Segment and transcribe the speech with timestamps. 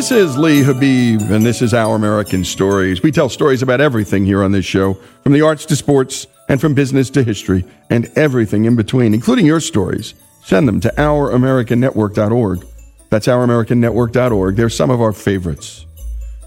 [0.00, 3.02] This is Lee Habeeb, and this is Our American Stories.
[3.02, 6.58] We tell stories about everything here on this show, from the arts to sports, and
[6.58, 10.14] from business to history, and everything in between, including your stories.
[10.42, 12.66] Send them to OurAmericanNetwork.org.
[13.10, 14.56] That's OurAmericanNetwork.org.
[14.56, 15.84] They're some of our favorites.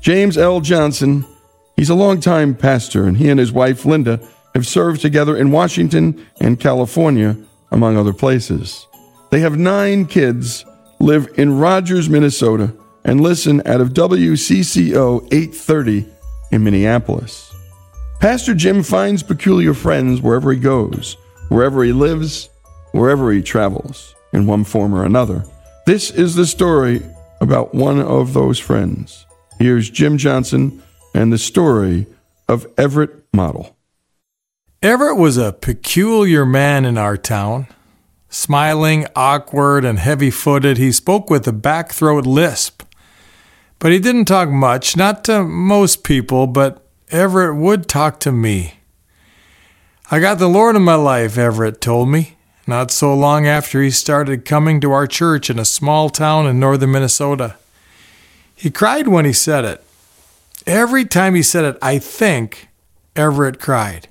[0.02, 0.60] James L.
[0.60, 1.24] Johnson,
[1.76, 4.20] he's a longtime pastor, and he and his wife, Linda,
[4.56, 7.38] have served together in Washington and California,
[7.72, 8.88] among other places.
[9.30, 10.66] They have nine kids,
[11.00, 12.74] live in Rogers, Minnesota,
[13.04, 16.06] and listen out of WCCO 830
[16.52, 17.54] in Minneapolis.
[18.20, 21.18] Pastor Jim finds peculiar friends wherever he goes,
[21.50, 22.50] wherever he lives,
[22.92, 25.44] wherever he travels, in one form or another.
[25.86, 27.02] This is the story
[27.42, 29.26] about one of those friends.
[29.60, 30.82] Here's Jim Johnson
[31.14, 32.08] and the story
[32.48, 33.76] of Everett Model.
[34.82, 37.68] Everett was a peculiar man in our town.
[38.30, 42.84] Smiling, awkward, and heavy footed, he spoke with a back throat lisp.
[43.84, 48.76] But he didn't talk much, not to most people, but Everett would talk to me.
[50.10, 53.92] I got the Lord in my life, Everett told me, not so long after he
[53.92, 57.58] started coming to our church in a small town in northern Minnesota.
[58.56, 59.84] He cried when he said it.
[60.66, 62.70] Every time he said it, I think
[63.18, 64.08] Everett cried.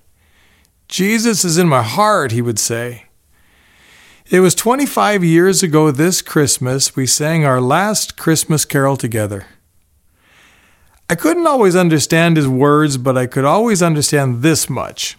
[0.86, 3.06] Jesus is in my heart, he would say.
[4.26, 9.46] It was 25 years ago this Christmas we sang our last Christmas carol together.
[11.12, 15.18] I couldn't always understand his words, but I could always understand this much.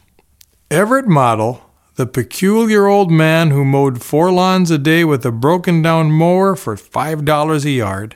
[0.72, 5.84] Everett Model, the peculiar old man who mowed four lawns a day with a broken
[5.84, 8.16] down mower for $5 a yard,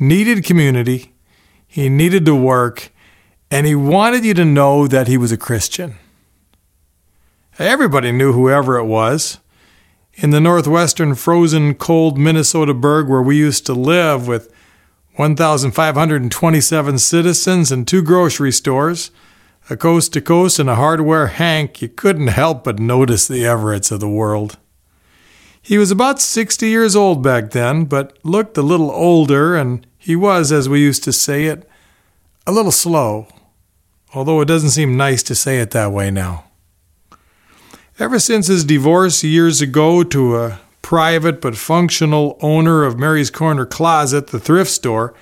[0.00, 1.12] needed community,
[1.68, 2.90] he needed to work,
[3.48, 5.94] and he wanted you to know that he was a Christian.
[7.60, 9.38] Everybody knew whoever it was
[10.14, 14.52] in the northwestern frozen cold Minnesota burg where we used to live with
[15.16, 19.10] 1,527 citizens and two grocery stores,
[19.70, 23.90] a coast to coast and a hardware hank, you couldn't help but notice the Everetts
[23.90, 24.58] of the world.
[25.62, 30.14] He was about 60 years old back then, but looked a little older, and he
[30.14, 31.68] was, as we used to say it,
[32.46, 33.26] a little slow,
[34.14, 36.44] although it doesn't seem nice to say it that way now.
[37.98, 43.66] Ever since his divorce years ago to a private but functional owner of Mary's Corner
[43.66, 45.14] Closet, the thrift store,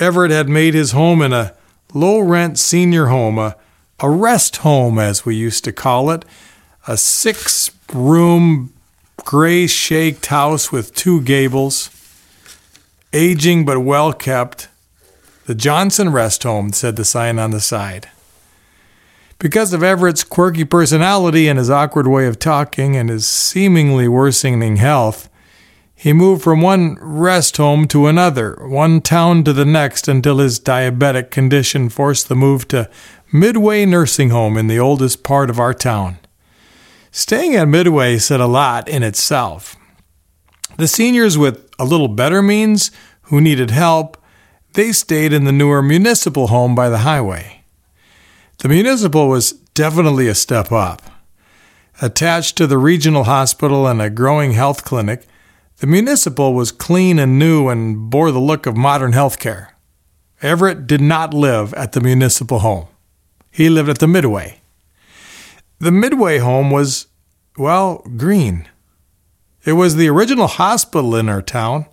[0.00, 1.54] Everett had made his home in a
[1.92, 3.54] low rent senior home, a,
[4.00, 6.24] a rest home as we used to call it,
[6.86, 8.72] a six room
[9.26, 11.90] gray shaked house with two gables,
[13.12, 14.68] aging but well kept.
[15.44, 18.08] The Johnson Rest Home, said the sign on the side.
[19.40, 24.76] Because of Everett's quirky personality and his awkward way of talking and his seemingly worsening
[24.76, 25.30] health,
[25.94, 30.58] he moved from one rest home to another, one town to the next, until his
[30.58, 32.90] diabetic condition forced the move to
[33.32, 36.18] Midway Nursing Home in the oldest part of our town.
[37.12, 39.76] Staying at Midway said a lot in itself.
[40.78, 42.90] The seniors with a little better means
[43.22, 44.16] who needed help,
[44.74, 47.57] they stayed in the newer municipal home by the highway.
[48.58, 51.00] The municipal was definitely a step up.
[52.02, 55.26] Attached to the regional hospital and a growing health clinic,
[55.76, 59.76] the municipal was clean and new and bore the look of modern health care.
[60.42, 62.88] Everett did not live at the municipal home.
[63.52, 64.60] He lived at the Midway.
[65.78, 67.06] The Midway home was,
[67.56, 68.68] well, green.
[69.64, 71.86] It was the original hospital in our town,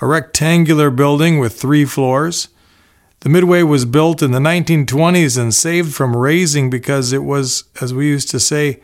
[0.00, 2.48] a rectangular building with three floors.
[3.26, 7.92] The Midway was built in the 1920s and saved from razing because it was, as
[7.92, 8.80] we used to say,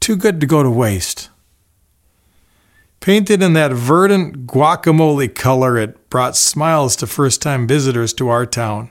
[0.00, 1.28] too good to go to waste.
[3.00, 8.46] Painted in that verdant guacamole color, it brought smiles to first time visitors to our
[8.46, 8.90] town.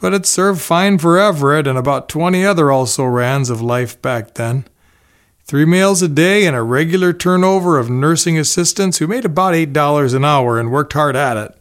[0.00, 4.36] But it served fine for Everett and about 20 other also rans of life back
[4.36, 4.64] then.
[5.44, 10.14] Three meals a day and a regular turnover of nursing assistants who made about $8
[10.14, 11.57] an hour and worked hard at it.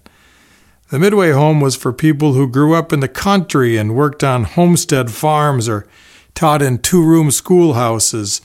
[0.90, 4.46] The Midway home was for people who grew up in the country and worked on
[4.46, 5.86] homestead farms or
[6.34, 8.40] taught in two room schoolhouses.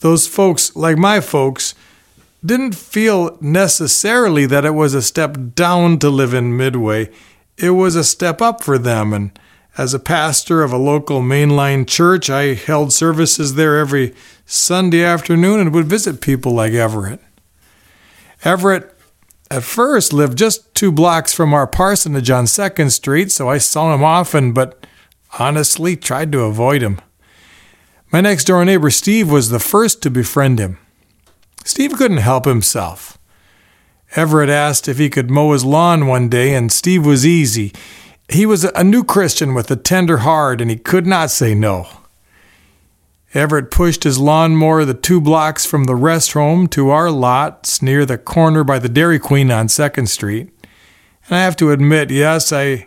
[0.00, 1.74] Those folks, like my folks,
[2.44, 7.10] didn't feel necessarily that it was a step down to live in Midway.
[7.56, 9.12] It was a step up for them.
[9.12, 9.38] And
[9.78, 14.14] as a pastor of a local mainline church, I held services there every
[14.46, 17.20] Sunday afternoon and would visit people like Everett.
[18.42, 18.93] Everett
[19.54, 23.94] at first lived just two blocks from our parsonage on 2nd Street, so I saw
[23.94, 24.84] him often, but
[25.38, 27.00] honestly tried to avoid him.
[28.10, 30.78] My next door neighbor Steve was the first to befriend him.
[31.64, 33.16] Steve couldn't help himself.
[34.16, 37.72] Everett asked if he could mow his lawn one day, and Steve was easy.
[38.28, 41.86] He was a new Christian with a tender heart, and he could not say no.
[43.34, 48.06] Everett pushed his lawnmower the two blocks from the rest home to our lots near
[48.06, 50.50] the corner by the Dairy Queen on 2nd Street.
[51.26, 52.86] And I have to admit, yes, I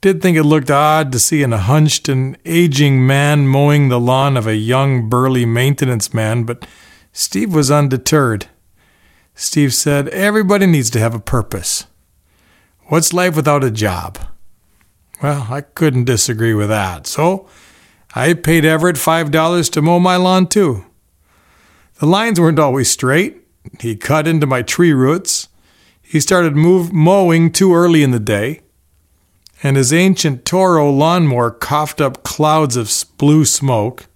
[0.00, 4.36] did think it looked odd to see an hunched and aging man mowing the lawn
[4.36, 6.64] of a young, burly maintenance man, but
[7.12, 8.46] Steve was undeterred.
[9.34, 11.86] Steve said, Everybody needs to have a purpose.
[12.86, 14.18] What's life without a job?
[15.20, 17.06] Well, I couldn't disagree with that.
[17.06, 17.48] So
[18.14, 20.84] I paid Everett $5 to mow my lawn, too.
[21.98, 23.46] The lines weren't always straight.
[23.78, 25.48] He cut into my tree roots.
[26.02, 28.62] He started move, mowing too early in the day.
[29.62, 34.06] And his ancient Toro lawnmower coughed up clouds of blue smoke.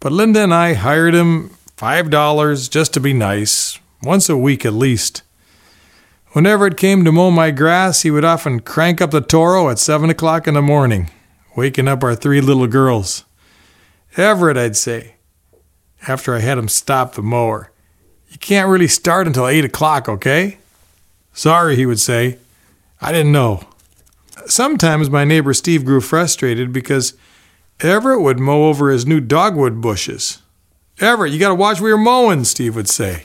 [0.00, 4.72] But Linda and I hired him $5 just to be nice, once a week at
[4.72, 5.22] least.
[6.32, 9.78] Whenever it came to mow my grass, he would often crank up the Toro at
[9.78, 11.10] seven o'clock in the morning,
[11.56, 13.24] waking up our three little girls.
[14.16, 15.14] Everett, I'd say,
[16.06, 17.70] after I had him stop the mower.
[18.28, 20.58] You can't really start until eight o'clock, okay?
[21.32, 22.38] Sorry, he would say.
[23.00, 23.64] I didn't know.
[24.46, 27.14] Sometimes my neighbor Steve grew frustrated because
[27.80, 30.40] Everett would mow over his new dogwood bushes.
[31.00, 33.24] Everett, you gotta watch where you're mowing, Steve would say.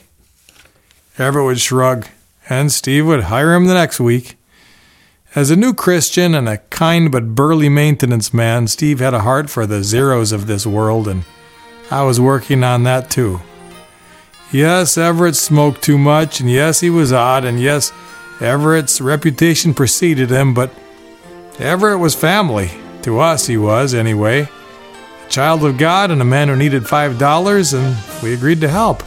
[1.18, 2.06] Everett would shrug,
[2.48, 4.37] and Steve would hire him the next week.
[5.34, 9.50] As a new Christian and a kind but burly maintenance man, Steve had a heart
[9.50, 11.24] for the zeros of this world, and
[11.90, 13.40] I was working on that too.
[14.50, 17.92] Yes, Everett smoked too much, and yes, he was odd, and yes,
[18.40, 20.70] Everett's reputation preceded him, but
[21.58, 22.70] Everett was family.
[23.02, 24.48] To us, he was, anyway.
[25.26, 29.02] A child of God and a man who needed $5, and we agreed to help.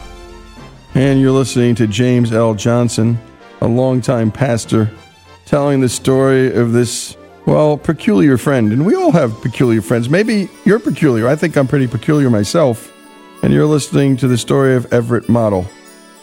[0.94, 2.54] And you're listening to James L.
[2.54, 3.18] Johnson,
[3.60, 4.88] a longtime pastor,
[5.52, 7.14] telling the story of this,
[7.44, 8.72] well, peculiar friend.
[8.72, 10.08] And we all have peculiar friends.
[10.08, 11.28] Maybe you're peculiar.
[11.28, 12.90] I think I'm pretty peculiar myself.
[13.42, 15.66] And you're listening to the story of Everett Model.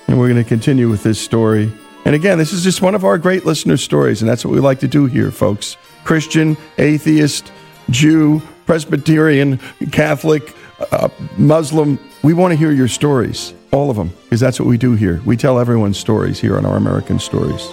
[0.07, 1.71] And we're going to continue with this story.
[2.05, 4.23] And again, this is just one of our great listener stories.
[4.23, 7.51] And that's what we like to do here, folks Christian, atheist,
[7.91, 9.59] Jew, Presbyterian,
[9.91, 10.55] Catholic,
[10.91, 11.99] uh, Muslim.
[12.23, 13.53] We want to hear your stories.
[13.71, 15.21] All of them, because that's what we do here.
[15.23, 17.63] We tell everyone's stories here on Our American Stories.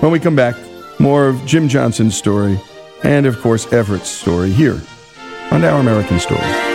[0.00, 0.56] When we come back,
[1.02, 2.60] more of Jim Johnson's story
[3.02, 4.80] and, of course, Everett's story here
[5.50, 6.71] on Our American Stories.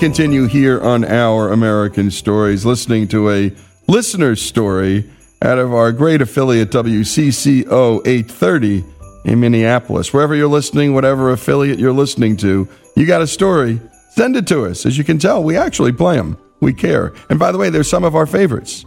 [0.00, 3.52] Continue here on Our American Stories, listening to a
[3.86, 5.04] listener's story
[5.42, 8.82] out of our great affiliate WCCO 830
[9.26, 10.10] in Minneapolis.
[10.10, 12.66] Wherever you're listening, whatever affiliate you're listening to,
[12.96, 13.78] you got a story,
[14.12, 14.86] send it to us.
[14.86, 16.38] As you can tell, we actually play them.
[16.60, 17.12] We care.
[17.28, 18.86] And by the way, there's some of our favorites.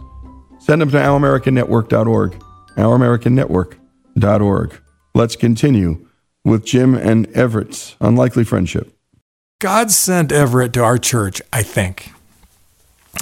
[0.58, 2.42] Send them to ouramericannetwork.org.
[2.76, 4.80] ouramericannetwork.org.
[5.14, 6.08] Let's continue
[6.44, 8.93] with Jim and Everett's unlikely friendship.
[9.64, 12.12] God sent Everett to our church, I think.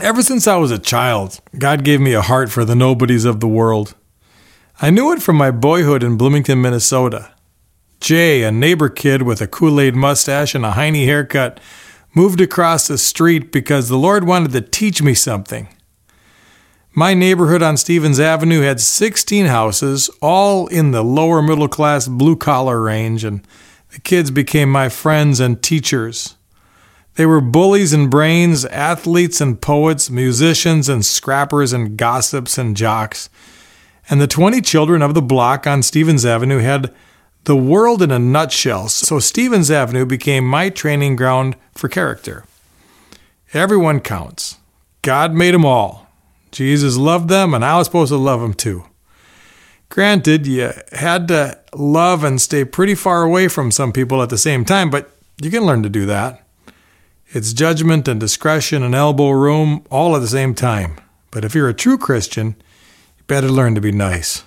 [0.03, 3.39] Ever since I was a child, God gave me a heart for the nobodies of
[3.39, 3.95] the world.
[4.81, 7.33] I knew it from my boyhood in Bloomington, Minnesota.
[8.01, 11.61] Jay, a neighbor kid with a Kool Aid mustache and a Heine haircut,
[12.13, 15.69] moved across the street because the Lord wanted to teach me something.
[16.93, 22.35] My neighborhood on Stevens Avenue had 16 houses, all in the lower middle class blue
[22.35, 23.47] collar range, and
[23.93, 26.37] the kids became my friends and teachers.
[27.17, 33.29] They were bullies and brains, athletes and poets, musicians and scrappers and gossips and jocks.
[34.09, 36.93] And the 20 children of the block on Stevens Avenue had
[37.45, 42.45] the world in a nutshell, so Stevens Avenue became my training ground for character.
[43.53, 44.57] Everyone counts.
[45.03, 46.07] God made them all.
[46.51, 48.85] Jesus loved them, and I was supposed to love them too.
[49.93, 54.39] Granted, you had to love and stay pretty far away from some people at the
[54.39, 55.11] same time, but
[55.43, 56.43] you can learn to do that.
[57.29, 60.97] It's judgment and discretion and elbow room all at the same time.
[61.31, 62.57] But if you're a true Christian,
[63.19, 64.45] you better learn to be nice.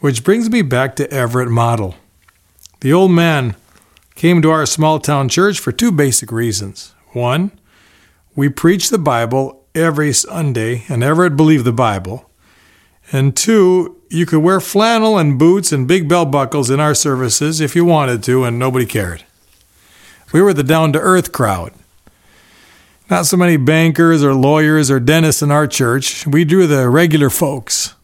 [0.00, 1.96] Which brings me back to Everett Model.
[2.80, 3.54] The old man
[4.14, 6.94] came to our small town church for two basic reasons.
[7.12, 7.50] One,
[8.34, 12.30] we preach the Bible every Sunday, and Everett believed the Bible.
[13.12, 17.60] And two, you could wear flannel and boots and big belt buckles in our services
[17.60, 19.24] if you wanted to, and nobody cared.
[20.32, 21.72] We were the down to earth crowd.
[23.10, 26.26] Not so many bankers or lawyers or dentists in our church.
[26.26, 27.94] We drew the regular folks.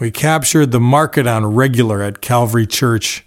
[0.00, 3.24] We captured the market on regular at Calvary Church.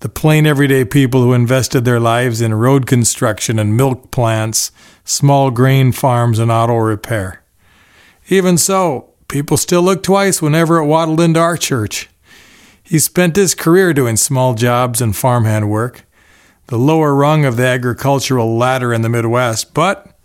[0.00, 4.70] The plain everyday people who invested their lives in road construction and milk plants,
[5.04, 7.42] small grain farms, and auto repair.
[8.28, 12.08] Even so, people still look twice whenever it waddled into our church.
[12.82, 16.04] He spent his career doing small jobs and farmhand work,
[16.68, 20.18] the lower rung of the agricultural ladder in the Midwest, but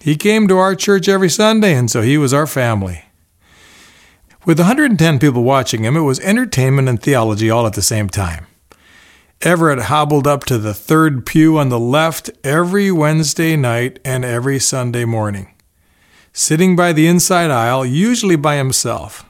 [0.00, 3.04] he came to our church every Sunday, and so he was our family.
[4.44, 8.46] With 110 people watching him, it was entertainment and theology all at the same time.
[9.40, 14.58] Everett hobbled up to the third pew on the left every Wednesday night and every
[14.58, 15.53] Sunday morning,
[16.36, 19.24] sitting by the inside aisle, usually by himself.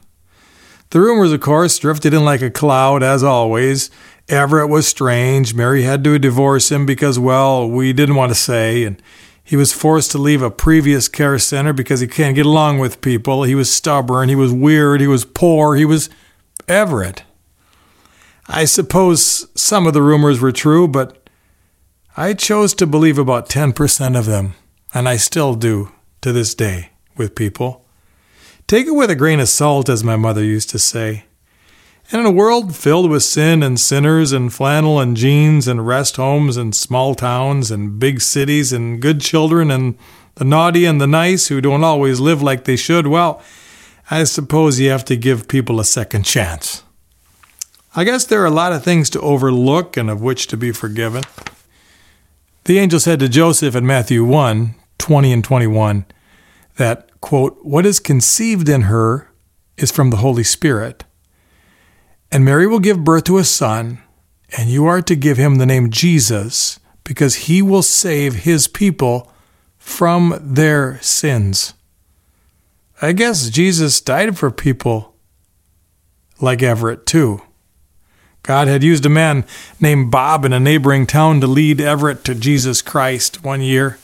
[0.88, 3.90] The rumors, of course, drifted in like a cloud, as always.
[4.28, 5.54] Everett was strange.
[5.54, 9.00] Mary had to divorce him because, well, we didn't want to say, and
[9.44, 13.02] he was forced to leave a previous care center because he can't get along with
[13.02, 13.42] people.
[13.42, 14.30] He was stubborn.
[14.30, 15.02] He was weird.
[15.02, 15.76] He was poor.
[15.76, 16.08] He was
[16.66, 17.22] Everett.
[18.46, 21.28] I suppose some of the rumors were true, but
[22.16, 24.54] I chose to believe about 10% of them,
[24.94, 25.92] and I still do
[26.22, 27.84] to this day with people.
[28.66, 31.24] Take it with a grain of salt, as my mother used to say.
[32.10, 36.16] And in a world filled with sin and sinners and flannel and jeans and rest
[36.16, 39.96] homes and small towns and big cities and good children and
[40.34, 43.42] the naughty and the nice who don't always live like they should, well,
[44.10, 46.82] I suppose you have to give people a second chance.
[47.96, 50.72] I guess there are a lot of things to overlook and of which to be
[50.72, 51.22] forgiven.
[52.64, 56.06] The angel said to Joseph in Matthew 1 20 and 21
[56.76, 59.30] that quote, What is conceived in her
[59.76, 61.04] is from the Holy Spirit.
[62.30, 64.00] And Mary will give birth to a son,
[64.56, 69.30] and you are to give him the name Jesus, because he will save his people
[69.78, 71.74] from their sins.
[73.02, 75.14] I guess Jesus died for people
[76.40, 77.42] like Everett, too.
[78.42, 79.44] God had used a man
[79.80, 83.98] named Bob in a neighboring town to lead Everett to Jesus Christ one year.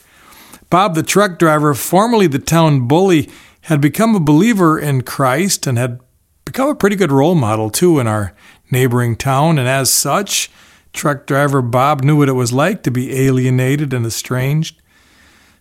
[0.71, 3.29] Bob, the truck driver, formerly the town bully,
[3.63, 6.01] had become a believer in Christ and had
[6.45, 8.33] become a pretty good role model, too, in our
[8.71, 9.59] neighboring town.
[9.59, 10.51] And as such,
[10.93, 14.81] truck driver Bob knew what it was like to be alienated and estranged.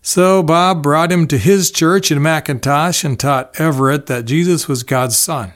[0.01, 4.83] So Bob brought him to his church in McIntosh and taught Everett that Jesus was
[4.83, 5.53] God's Son,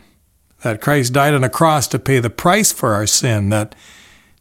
[0.64, 3.74] that Christ died on a cross to pay the price for our sin, that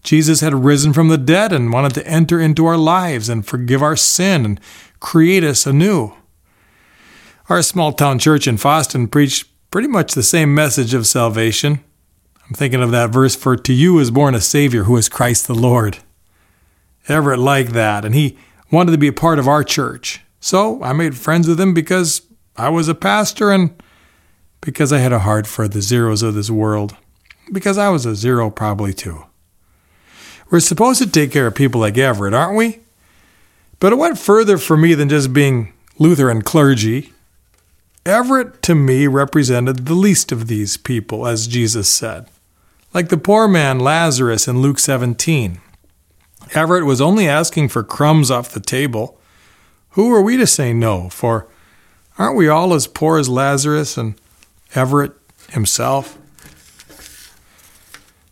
[0.02, 3.82] Jesus had risen from the dead and wanted to enter into our lives and forgive
[3.82, 4.60] our sin and
[5.02, 6.14] create us anew.
[7.48, 11.80] Our small town church in Fosston preached pretty much the same message of salvation.
[12.46, 15.48] I'm thinking of that verse, For to you is born a Savior who is Christ
[15.48, 15.98] the Lord.
[17.08, 18.38] Everett liked that, and he
[18.70, 20.20] wanted to be a part of our church.
[20.40, 22.22] So I made friends with him because
[22.56, 23.74] I was a pastor and
[24.60, 26.96] because I had a heart for the zeros of this world.
[27.50, 29.24] Because I was a zero probably too.
[30.48, 32.82] We're supposed to take care of people like Everett, aren't we?
[33.82, 37.12] But it went further for me than just being Lutheran clergy.
[38.06, 42.28] Everett, to me, represented the least of these people, as Jesus said.
[42.94, 45.60] Like the poor man Lazarus in Luke 17.
[46.54, 49.18] Everett was only asking for crumbs off the table.
[49.90, 51.08] Who are we to say no?
[51.08, 51.48] For
[52.16, 54.14] aren't we all as poor as Lazarus and
[54.76, 55.14] Everett
[55.50, 56.16] himself?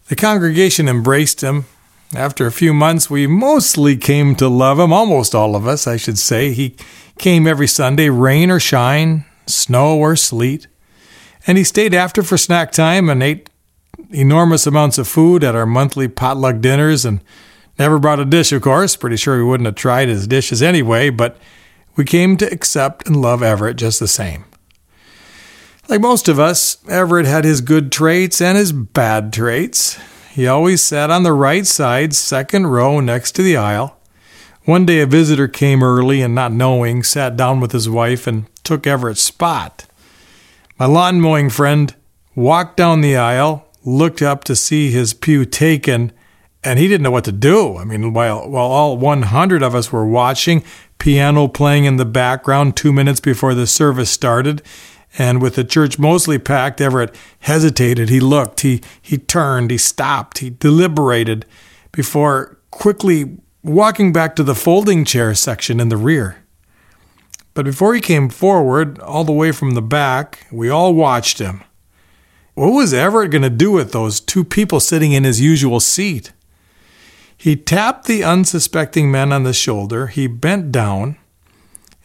[0.07, 1.65] The congregation embraced him,
[2.15, 5.97] after a few months, we mostly came to love him, almost all of us, I
[5.97, 6.53] should say.
[6.53, 6.77] He
[7.19, 10.67] came every Sunday, rain or shine, snow or sleet.
[11.47, 13.49] And he stayed after for snack time and ate
[14.11, 17.21] enormous amounts of food at our monthly potluck dinners and
[17.79, 18.97] never brought a dish, of course.
[18.97, 21.37] Pretty sure we wouldn't have tried his dishes anyway, but
[21.97, 24.45] we came to accept and love Everett just the same.
[25.89, 29.99] Like most of us, Everett had his good traits and his bad traits.
[30.31, 33.99] He always sat on the right side, second row, next to the aisle.
[34.65, 38.47] One day a visitor came early and, not knowing, sat down with his wife and
[38.63, 39.87] took Everett's spot.
[40.79, 41.93] My lawn mowing friend
[42.37, 46.13] walked down the aisle, looked up to see his pew taken,
[46.63, 47.79] and he didn't know what to do.
[47.79, 50.63] I mean, while, while all 100 of us were watching,
[50.99, 54.63] piano playing in the background two minutes before the service started,
[55.19, 58.09] and with the church mostly packed, Everett hesitated.
[58.09, 61.47] He looked, he, he turned, he stopped, he deliberated
[61.93, 66.37] before quickly walking back to the folding chair section in the rear.
[67.55, 71.63] But before he came forward, all the way from the back, we all watched him.
[72.55, 76.33] What was Everett going to do with those two people sitting in his usual seat?
[77.37, 81.17] He tapped the unsuspecting man on the shoulder, he bent down,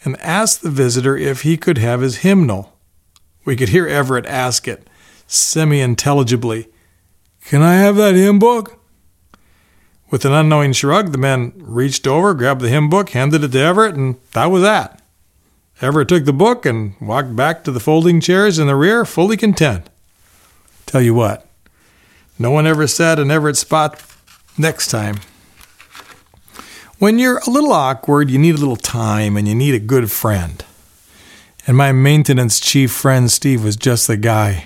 [0.03, 2.74] and asked the visitor if he could have his hymnal.
[3.45, 4.87] We could hear Everett ask it
[5.27, 6.67] semi intelligibly
[7.45, 8.79] Can I have that hymn book?
[10.09, 13.59] With an unknowing shrug, the man reached over, grabbed the hymn book, handed it to
[13.59, 15.01] Everett, and that was that.
[15.81, 19.35] Everett took the book and walked back to the folding chairs in the rear, fully
[19.35, 19.89] content.
[20.85, 21.47] Tell you what,
[22.39, 24.01] no one ever sat in Everett's spot
[24.57, 25.17] next time.
[26.97, 30.11] When you're a little awkward, you need a little time and you need a good
[30.11, 30.63] friend.
[31.67, 34.65] And my maintenance chief friend Steve was just the guy.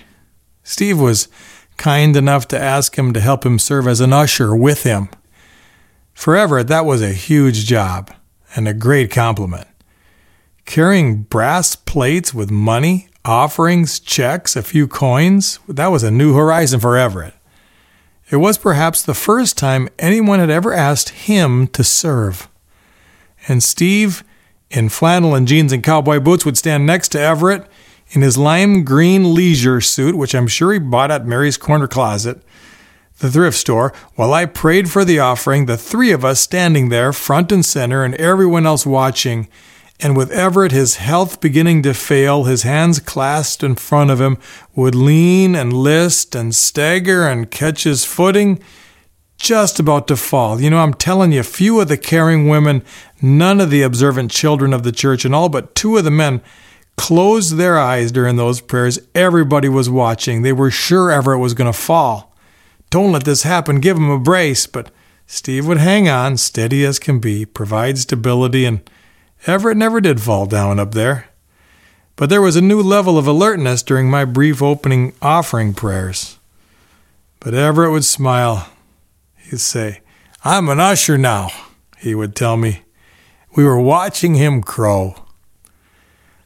[0.63, 1.29] Steve was
[1.77, 5.10] kind enough to ask him to help him serve as an usher with him.
[6.13, 8.13] For Everett, that was a huge job
[8.56, 9.68] and a great compliment.
[10.65, 16.79] Carrying brass plates with money, offerings, checks, a few coins, that was a new horizon
[16.79, 17.34] for Everett.
[18.29, 22.48] It was perhaps the first time anyone had ever asked him to serve.
[23.48, 24.24] And Steve,
[24.70, 27.68] in flannel and jeans and cowboy boots, would stand next to Everett
[28.12, 32.42] in his lime green leisure suit, which I'm sure he bought at Mary's Corner Closet,
[33.20, 37.12] the thrift store, while I prayed for the offering, the three of us standing there,
[37.12, 39.50] front and center, and everyone else watching.
[40.00, 44.38] And with Everett, his health beginning to fail, his hands clasped in front of him,
[44.74, 48.64] would lean and list and stagger and catch his footing,
[49.39, 50.62] just about to fall.
[50.62, 52.84] You know, I'm telling you, few of the caring women,
[53.22, 56.41] none of the observant children of the church, and all but two of the men
[56.98, 59.00] closed their eyes during those prayers.
[59.15, 60.41] Everybody was watching.
[60.41, 62.36] They were sure Everett was going to fall.
[62.89, 63.79] Don't let this happen.
[63.79, 64.67] Give him a brace.
[64.67, 64.91] But
[65.25, 68.81] Steve would hang on, steady as can be, provide stability, and
[69.48, 71.29] Everett never did fall down up there.
[72.17, 76.38] But there was a new level of alertness during my brief opening offering prayers.
[77.39, 78.67] But Everett would smile.
[79.50, 80.02] He'd say,
[80.44, 81.50] I'm an usher now,
[81.98, 82.84] he would tell me.
[83.56, 85.16] We were watching him crow.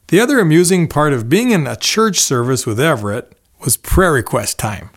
[0.08, 4.58] The other amusing part of being in a church service with Everett was prayer request
[4.58, 4.90] time.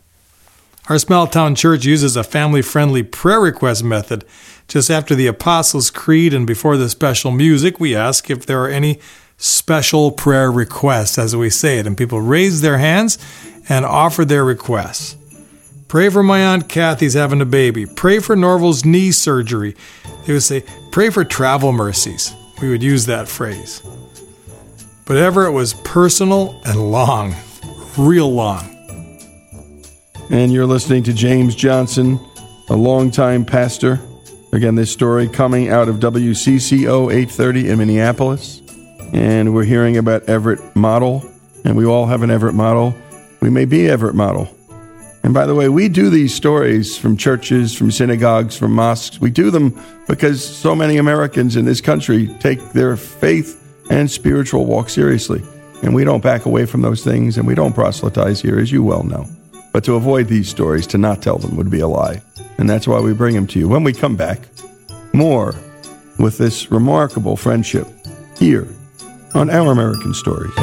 [0.89, 4.25] Our small town church uses a family friendly prayer request method.
[4.69, 8.69] Just after the Apostles' Creed and before the special music, we ask if there are
[8.69, 9.01] any
[9.37, 13.19] special prayer requests, as we say it, and people raise their hands
[13.69, 15.17] and offer their requests.
[15.89, 17.87] Pray for my Aunt Kathy's having a baby.
[17.87, 19.77] Pray for Norval's knee surgery.
[20.25, 22.35] They would say, Pray for travel mercies.
[22.61, 23.83] We would use that phrase.
[25.05, 27.35] But ever it was personal and long,
[27.97, 28.77] real long
[30.31, 32.19] and you're listening to James Johnson,
[32.69, 34.01] a longtime pastor.
[34.53, 38.61] Again, this story coming out of WCCO 830 in Minneapolis.
[39.13, 41.25] And we're hearing about Everett Model,
[41.65, 42.95] and we all have an Everett Model.
[43.41, 44.56] We may be Everett Model.
[45.27, 49.21] And by the way, we do these stories from churches, from synagogues, from mosques.
[49.21, 53.61] We do them because so many Americans in this country take their faith
[53.91, 55.43] and spiritual walk seriously.
[55.83, 58.85] And we don't back away from those things, and we don't proselytize here, as you
[58.85, 59.27] well know.
[59.73, 62.23] But to avoid these stories, to not tell them would be a lie.
[62.59, 63.69] And that's why we bring them to you.
[63.69, 64.43] When we come back,
[65.13, 65.57] more
[66.21, 67.89] with this remarkable friendship
[68.39, 68.69] here
[69.35, 70.55] on Our American Stories.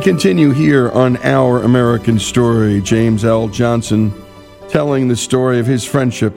[0.00, 2.80] We continue here on Our American Story.
[2.80, 3.48] James L.
[3.48, 4.10] Johnson
[4.70, 6.34] telling the story of his friendship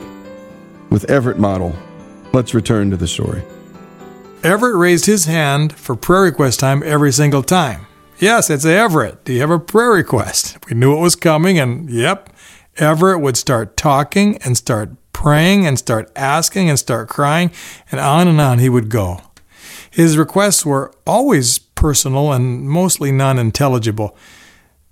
[0.89, 1.73] with Everett Model.
[2.33, 3.41] Let's return to the story.
[4.43, 7.87] Everett raised his hand for prayer request time every single time.
[8.19, 9.23] Yes, it's Everett.
[9.23, 10.57] Do you have a prayer request?
[10.69, 12.35] We knew it was coming, and yep,
[12.75, 17.49] Everett would start talking and start praying and start asking and start crying,
[17.89, 19.21] and on and on he would go.
[19.89, 24.15] His requests were always personal and mostly non intelligible.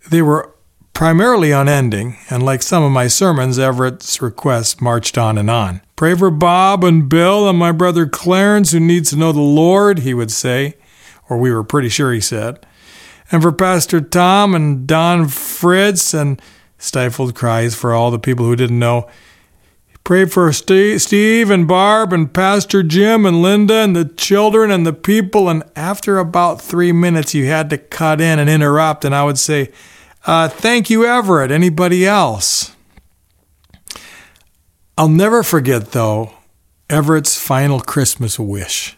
[0.10, 0.54] They were
[0.91, 5.80] primarily unending, and like some of my sermons, Everett's requests marched on and on.
[5.95, 9.99] Pray for Bob and Bill and my brother Clarence, who needs to know the Lord,
[9.99, 10.75] he would say,
[11.30, 12.65] or we were pretty sure he said.
[13.32, 16.41] And for Pastor Tom and Don Fritz, and
[16.77, 19.10] stifled cries for all the people who didn't know.
[20.12, 24.91] Pray for Steve and Barb and Pastor Jim and Linda and the children and the
[24.91, 25.47] people.
[25.47, 29.06] And after about three minutes, you had to cut in and interrupt.
[29.06, 29.71] And I would say,
[30.26, 31.50] uh, Thank you, Everett.
[31.50, 32.76] Anybody else?
[34.97, 36.34] I'll never forget, though,
[36.89, 38.97] Everett's final Christmas wish.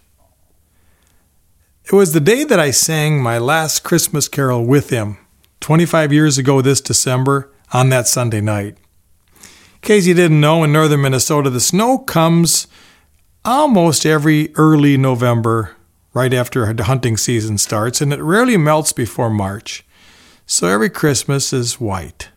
[1.86, 5.20] It was the day that I sang my last Christmas carol with him,
[5.60, 8.80] 25 years ago this December, on that Sunday night.
[9.84, 12.68] Case you didn't know, in northern Minnesota, the snow comes
[13.44, 15.76] almost every early November,
[16.14, 19.84] right after the hunting season starts, and it rarely melts before March.
[20.46, 22.30] So every Christmas is white.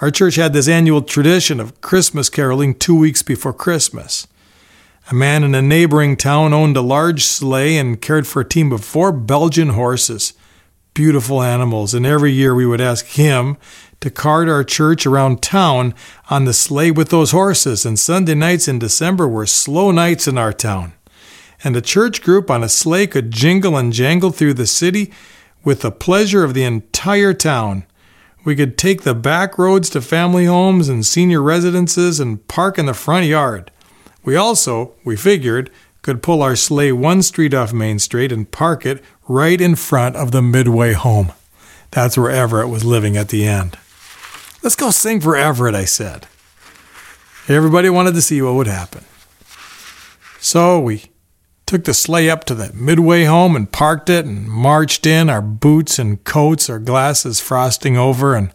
[0.00, 4.26] Our church had this annual tradition of Christmas caroling two weeks before Christmas.
[5.10, 8.72] A man in a neighboring town owned a large sleigh and cared for a team
[8.72, 10.32] of four Belgian horses.
[10.94, 13.58] Beautiful animals, and every year we would ask him
[14.00, 15.94] to cart our church around town
[16.30, 20.38] on the sleigh with those horses, and Sunday nights in December were slow nights in
[20.38, 20.92] our town.
[21.64, 25.12] And a church group on a sleigh could jingle and jangle through the city
[25.64, 27.84] with the pleasure of the entire town.
[28.44, 32.86] We could take the back roads to family homes and senior residences and park in
[32.86, 33.72] the front yard.
[34.22, 35.70] We also, we figured,
[36.02, 40.14] could pull our sleigh one street off Main Street and park it right in front
[40.14, 41.32] of the Midway home.
[41.90, 43.76] That's where Everett was living at the end.
[44.62, 46.26] Let's go sing for Everett, I said.
[47.48, 49.04] Everybody wanted to see what would happen.
[50.40, 51.04] So we
[51.64, 55.42] took the sleigh up to the Midway home and parked it and marched in, our
[55.42, 58.50] boots and coats, our glasses frosting over, and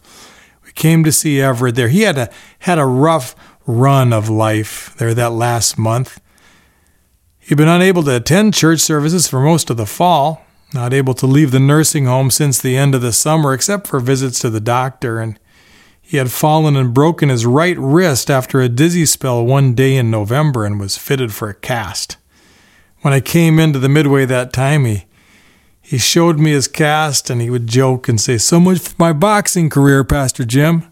[0.65, 1.89] we came to see Everett there.
[1.89, 3.35] He had a had a rough
[3.65, 6.19] run of life there that last month.
[7.39, 11.27] He'd been unable to attend church services for most of the fall, not able to
[11.27, 14.61] leave the nursing home since the end of the summer except for visits to the
[14.61, 15.39] doctor, and
[16.13, 20.12] he had fallen and broken his right wrist after a dizzy spell one day in
[20.12, 22.17] November and was fitted for a cast.
[23.02, 25.06] When I came into the midway that time, he
[25.82, 29.12] he showed me his cast and he would joke and say, So much for my
[29.12, 30.84] boxing career, Pastor Jim.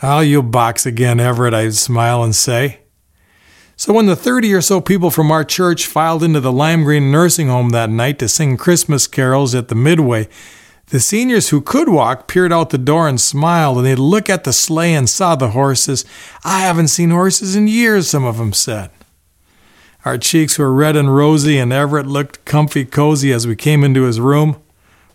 [0.00, 2.82] Oh, you'll box again, Everett, I'd smile and say.
[3.74, 7.10] So when the 30 or so people from our church filed into the Lime Green
[7.10, 10.28] nursing home that night to sing Christmas carols at the Midway,
[10.88, 14.44] the seniors who could walk peered out the door and smiled, and they'd look at
[14.44, 16.04] the sleigh and saw the horses.
[16.44, 18.90] I haven't seen horses in years, some of them said.
[20.04, 24.04] Our cheeks were red and rosy, and Everett looked comfy cozy as we came into
[24.04, 24.62] his room.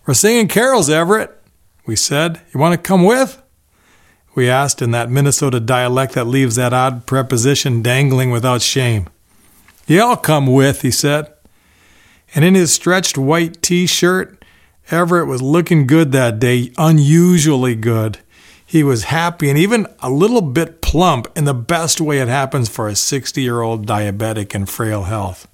[0.06, 1.42] We're singing carols, Everett,
[1.86, 2.42] we said.
[2.54, 3.42] You want to come with?
[4.34, 9.10] we asked in that Minnesota dialect that leaves that odd preposition dangling without shame.
[9.88, 11.32] Yeah, I'll come with, he said.
[12.34, 14.41] And in his stretched white t shirt,
[14.92, 18.20] Everett was looking good that day, unusually good.
[18.66, 22.68] He was happy and even a little bit plump in the best way it happens
[22.68, 25.48] for a 60 year old diabetic in frail health.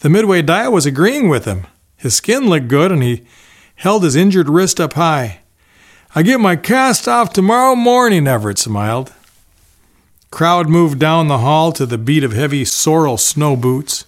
[0.00, 1.66] The Midway diet was agreeing with him.
[1.96, 3.26] His skin looked good and he
[3.76, 5.40] held his injured wrist up high.
[6.14, 9.12] I get my cast off tomorrow morning, Everett smiled.
[10.30, 14.06] Crowd moved down the hall to the beat of heavy Sorel snow boots.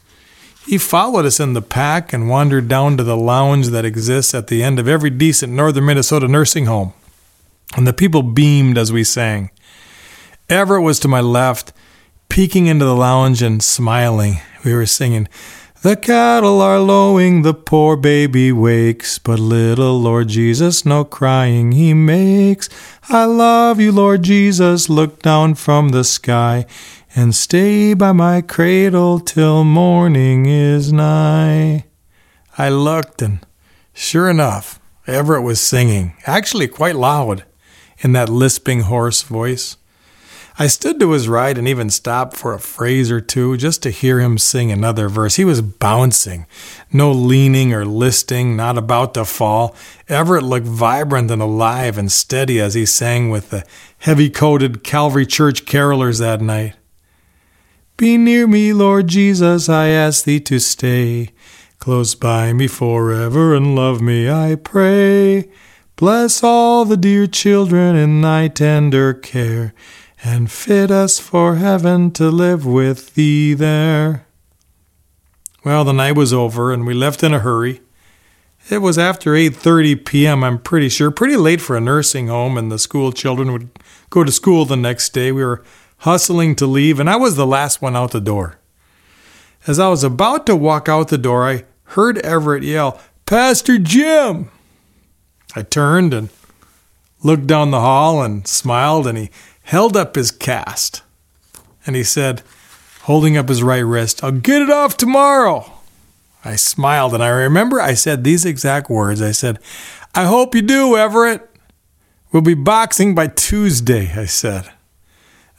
[0.67, 4.49] He followed us in the pack and wandered down to the lounge that exists at
[4.49, 6.93] the end of every decent northern Minnesota nursing home.
[7.77, 9.51] And the people beamed as we sang.
[10.49, 11.73] Everett was to my left,
[12.29, 14.41] peeking into the lounge and smiling.
[14.65, 15.29] We were singing,
[15.83, 21.95] the cattle are lowing, the poor baby wakes, but little Lord Jesus no crying he
[21.95, 22.69] makes.
[23.09, 26.67] I love you, Lord Jesus, look down from the sky,
[27.19, 31.87] and stay by my cradle till morning is nigh.
[32.59, 33.39] I looked, and
[33.95, 37.45] sure enough, Everett was singing, actually quite loud,
[38.01, 39.79] in that lisping hoarse voice.
[40.59, 43.91] I stood to his right and even stopped for a phrase or two just to
[43.91, 45.37] hear him sing another verse.
[45.37, 46.47] He was bouncing,
[46.93, 49.75] no leaning or listing, not about to fall.
[50.07, 53.65] Everett looked vibrant and alive and steady as he sang with the
[53.99, 56.75] heavy coated Calvary Church carolers that night.
[57.97, 61.31] Be near me, Lord Jesus, I ask thee to stay.
[61.79, 65.49] Close by me forever and love me, I pray.
[65.97, 69.73] Bless all the dear children in thy tender care
[70.23, 74.27] and fit us for heaven to live with thee there.
[75.65, 77.81] Well, the night was over and we left in a hurry.
[78.69, 82.71] It was after 8:30 p.m., I'm pretty sure, pretty late for a nursing home and
[82.71, 83.71] the school children would
[84.11, 85.33] go to school the next day.
[85.33, 85.65] We were
[85.99, 88.59] hustling to leave and I was the last one out the door.
[89.67, 94.51] As I was about to walk out the door, I heard Everett yell, "Pastor Jim!"
[95.57, 96.29] I turned and
[97.23, 99.31] looked down the hall and smiled and he
[99.63, 101.03] held up his cast.
[101.87, 102.43] And he said,
[103.03, 105.73] holding up his right wrist, I'll get it off tomorrow.
[106.45, 109.21] I smiled and I remember I said these exact words.
[109.23, 109.59] I said,
[110.15, 111.49] I hope you do, Everett.
[112.33, 114.71] We'll be boxing by Tuesday, I said.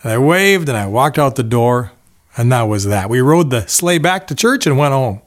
[0.03, 1.91] And I waved and I walked out the door,
[2.35, 3.09] and that was that.
[3.09, 5.21] We rode the sleigh back to church and went home.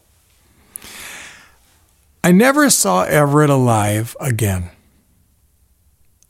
[2.22, 4.70] I never saw Everett alive again.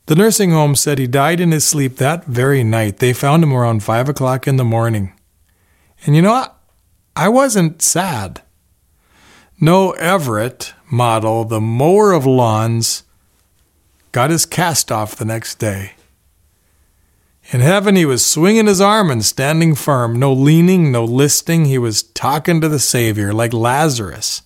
[0.05, 2.97] The nursing home said he died in his sleep that very night.
[2.97, 5.13] They found him around five o'clock in the morning.
[6.05, 6.57] And you know what?
[7.15, 8.41] I wasn't sad.
[9.59, 13.03] No Everett model, the mower of lawns,
[14.11, 15.93] got his cast off the next day.
[17.51, 21.65] In heaven, he was swinging his arm and standing firm, no leaning, no listing.
[21.65, 24.41] He was talking to the Savior like Lazarus,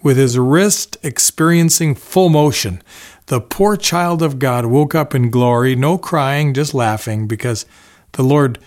[0.00, 2.80] with his wrist experiencing full motion,
[3.26, 7.66] the poor child of God woke up in glory, no crying, just laughing, because
[8.12, 8.60] the Lord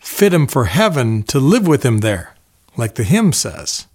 [0.00, 2.34] fit him for heaven to live with him there,
[2.76, 3.86] like the hymn says.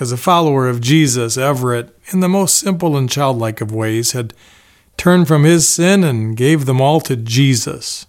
[0.00, 4.34] As a follower of Jesus, Everett, in the most simple and childlike of ways, had
[4.96, 8.06] turned from his sin and gave them all to Jesus.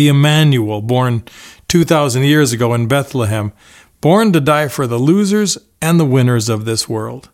[0.00, 1.24] The Emmanuel, born
[1.68, 3.52] 2,000 years ago in Bethlehem,
[4.00, 7.28] born to die for the losers and the winners of this world.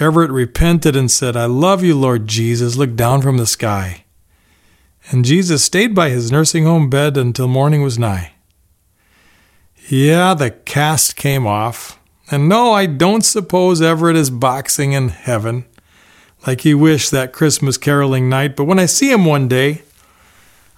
[0.00, 2.74] Everett repented and said, I love you, Lord Jesus.
[2.74, 4.06] Look down from the sky.
[5.08, 8.32] And Jesus stayed by his nursing home bed until morning was nigh.
[9.88, 11.96] Yeah, the cast came off.
[12.28, 15.64] And no, I don't suppose Everett is boxing in heaven
[16.44, 18.56] like he wished that Christmas caroling night.
[18.56, 19.82] But when I see him one day,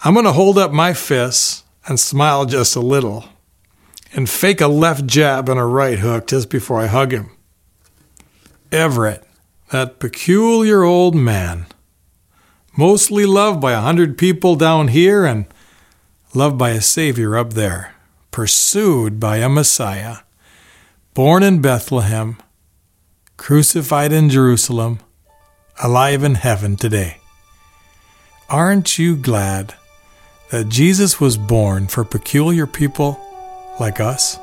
[0.05, 3.25] I'm going to hold up my fists and smile just a little
[4.13, 7.31] and fake a left jab and a right hook just before I hug him.
[8.71, 9.27] Everett,
[9.71, 11.67] that peculiar old man,
[12.77, 15.47] mostly loved by a hundred people down here and
[16.33, 17.95] loved by a Savior up there,
[18.31, 20.19] pursued by a Messiah,
[21.13, 22.37] born in Bethlehem,
[23.37, 25.01] crucified in Jerusalem,
[25.83, 27.19] alive in heaven today.
[28.49, 29.75] Aren't you glad
[30.51, 33.21] that Jesus was born for peculiar people
[33.79, 34.39] like us?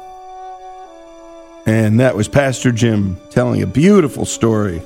[1.65, 4.81] And that was Pastor Jim telling a beautiful story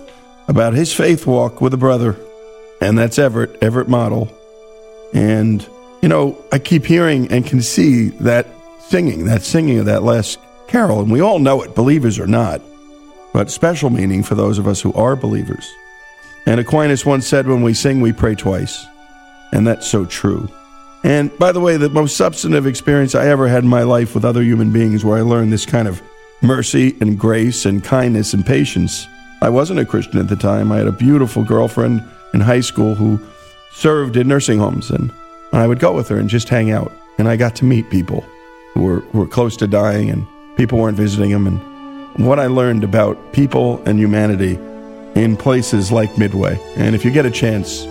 [0.47, 2.17] about his faith walk with a brother.
[2.81, 4.31] And that's Everett, Everett Model.
[5.13, 5.67] And,
[6.01, 8.47] you know, I keep hearing and can see that
[8.87, 11.01] singing, that singing of that last carol.
[11.01, 12.61] And we all know it, believers or not,
[13.33, 15.69] but special meaning for those of us who are believers.
[16.45, 18.85] And Aquinas once said, when we sing, we pray twice.
[19.51, 20.49] And that's so true.
[21.03, 24.25] And by the way, the most substantive experience I ever had in my life with
[24.25, 26.01] other human beings where I learned this kind of
[26.41, 29.07] mercy and grace and kindness and patience.
[29.41, 30.71] I wasn't a Christian at the time.
[30.71, 33.19] I had a beautiful girlfriend in high school who
[33.71, 35.11] served in nursing homes, and
[35.53, 36.91] I would go with her and just hang out.
[37.17, 38.25] And I got to meet people
[38.73, 41.47] who were, who were close to dying, and people weren't visiting them.
[41.47, 44.55] And what I learned about people and humanity
[45.15, 46.59] in places like Midway.
[46.75, 47.85] And if you get a chance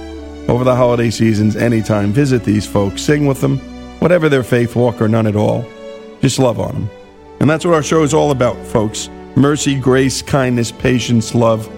[0.48, 3.58] over the holiday seasons, anytime, visit these folks, sing with them,
[4.00, 5.64] whatever their faith walk or none at all.
[6.20, 6.90] Just love on them.
[7.40, 11.68] And that's what our show is all about, folks mercy, grace, kindness, patience, love,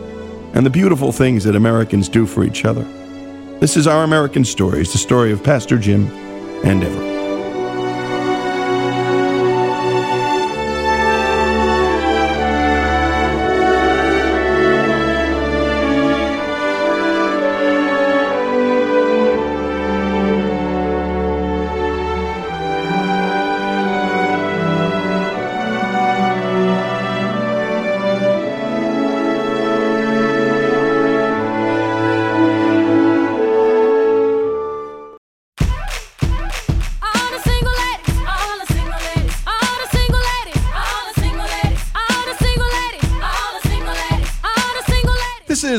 [0.55, 2.85] and the beautiful things that Americans do for each other.
[3.61, 6.07] This is Our American Stories, the story of Pastor Jim
[6.65, 7.20] and Everett.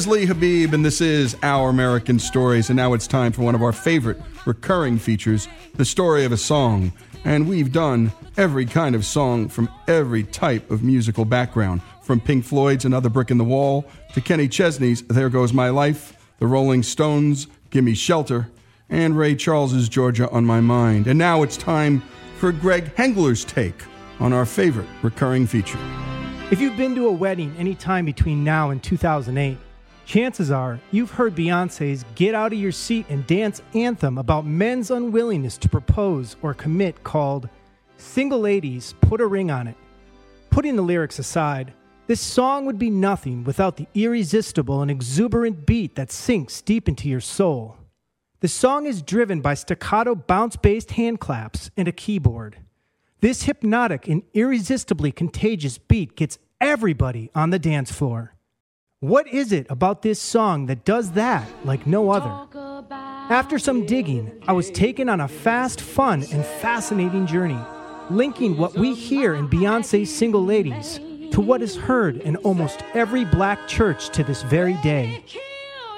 [0.02, 2.72] Is Lee Habeeb, and this is Our American Stories.
[2.72, 6.38] And now it's time for one of our favorite recurring features the story of a
[6.38, 6.92] song.
[7.24, 12.46] And we've done every kind of song from every type of musical background, from Pink
[12.46, 13.86] Floyd's Another Brick in the Wall
[14.16, 18.50] to Kenny Chesney's There Goes My Life, the Rolling Stones' Gimme Shelter,
[18.90, 21.06] and Ray Charles's Georgia on My Mind.
[21.06, 22.02] And now it's time
[22.40, 23.84] for Greg Hengler's take
[24.20, 25.80] on our favorite recurring feature.
[26.50, 29.60] If you've been to a wedding any time between now and 2008,
[30.06, 34.92] chances are you've heard Beyonce's Get Out of Your Seat and Dance anthem about men's
[34.92, 37.50] unwillingness to propose or commit called
[37.98, 39.78] Single Ladies Put a Ring on It.
[40.50, 41.74] Putting the lyrics aside,
[42.08, 47.08] this song would be nothing without the irresistible and exuberant beat that sinks deep into
[47.08, 47.78] your soul.
[48.42, 52.58] The song is driven by staccato bounce based hand claps and a keyboard.
[53.22, 58.34] This hypnotic and irresistibly contagious beat gets everybody on the dance floor.
[59.02, 62.86] What is it about this song that does that like no other?
[62.92, 67.58] After some digging, I was taken on a fast, fun, and fascinating journey,
[68.12, 71.00] linking what we hear in Beyonce's Single Ladies
[71.32, 75.24] to what is heard in almost every black church to this very day.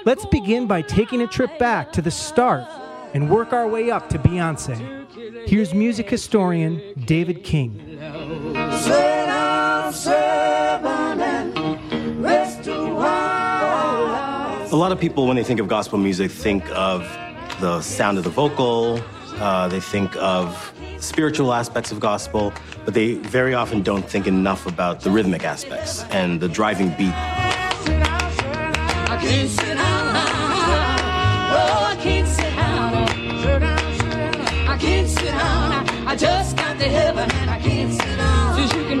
[0.06, 2.66] Let's begin by taking a trip back to the start
[3.12, 5.46] and work our way up to Beyonce.
[5.46, 7.98] Here's music historian David King.
[14.74, 17.02] A lot of people, when they think of gospel music, think of
[17.60, 19.00] the sound of the vocal,
[19.36, 22.52] uh, they think of spiritual aspects of gospel,
[22.84, 27.14] but they very often don't think enough about the rhythmic aspects and the driving beat.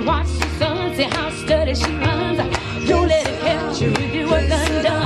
[0.06, 2.38] Watch the sun, see how steady she runs.
[2.86, 5.03] Don't let it catch you if you were.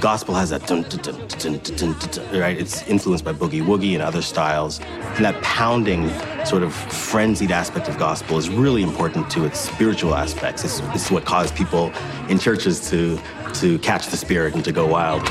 [0.00, 2.58] Gospel has that dun, dun, dun, right?
[2.58, 4.80] It's influenced by boogie woogie and other styles.
[4.80, 6.08] And that pounding,
[6.46, 10.64] sort of frenzied aspect of gospel is really important to its spiritual aspects.
[10.64, 11.92] It's, it's what caused people
[12.30, 13.20] in churches to
[13.54, 15.22] to catch the spirit and to go wild.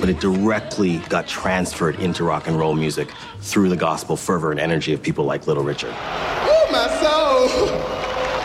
[0.00, 4.60] But it directly got transferred into rock and roll music through the gospel fervor and
[4.60, 5.94] energy of people like Little Richard.
[5.94, 7.72] Oh, my soul.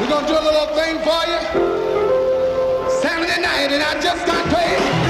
[0.01, 1.39] We're going to do a little thing for you.
[2.89, 5.01] Saturday night, and I just got paid.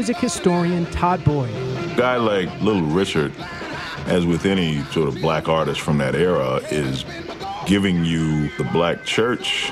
[0.00, 1.50] music historian Todd Boyd.
[1.50, 3.34] A guy like Little Richard,
[4.06, 7.04] as with any sort of black artist from that era, is
[7.66, 9.70] giving you the black church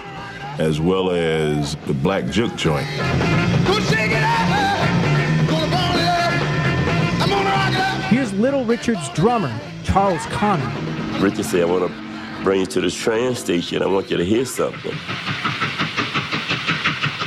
[0.59, 2.87] as well as the black juke joint.
[8.09, 10.69] Here's Little Richard's drummer, Charles Connor.
[11.21, 13.83] Richard said, I want to bring you to this train station.
[13.83, 14.93] I want you to hear something.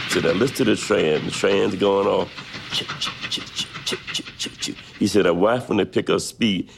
[0.10, 1.24] So now listen to the train.
[1.24, 2.30] The train's going off.
[5.00, 6.70] He said, a wife when they pick up speed,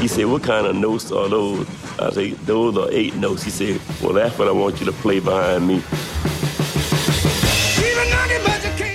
[0.00, 1.68] He said, what kind of notes are those?
[2.00, 3.42] I said, those are eight notes.
[3.42, 5.82] He said, well, that's what I want you to play behind me.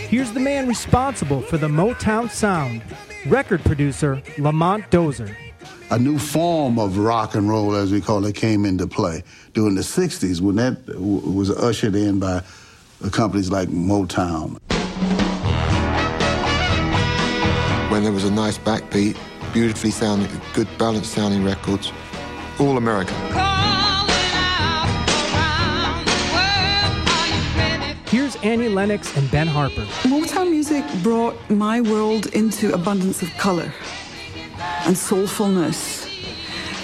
[0.08, 2.82] Here's the man responsible for the Motown sound,
[3.28, 5.38] record producer Lamont Dozier
[5.92, 9.76] a new form of rock and roll, as we call it, came into play during
[9.76, 12.42] the 60s when that was ushered in by
[13.12, 14.60] companies like Motown.
[17.92, 19.16] When there was a nice backbeat,
[19.56, 21.94] beautifully sounding, good balanced sounding records,
[22.60, 23.16] all American.
[28.08, 29.86] Here's Annie Lennox and Ben Harper.
[30.04, 33.72] Motown music brought my world into abundance of color
[34.86, 36.04] and soulfulness.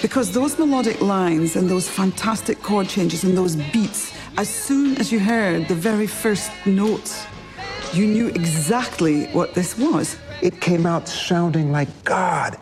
[0.00, 5.12] Because those melodic lines and those fantastic chord changes and those beats, as soon as
[5.12, 7.26] you heard the very first notes,
[7.92, 10.16] you knew exactly what this was.
[10.40, 12.56] It came out sounding like God.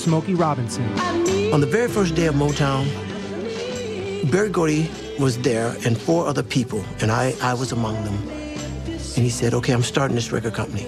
[0.00, 0.84] Smokey Robinson.
[1.52, 2.88] On the very first day of Motown,
[4.32, 8.14] Berry Gordy was there and four other people, and I, I was among them.
[8.86, 10.86] And he said, okay, I'm starting this record company.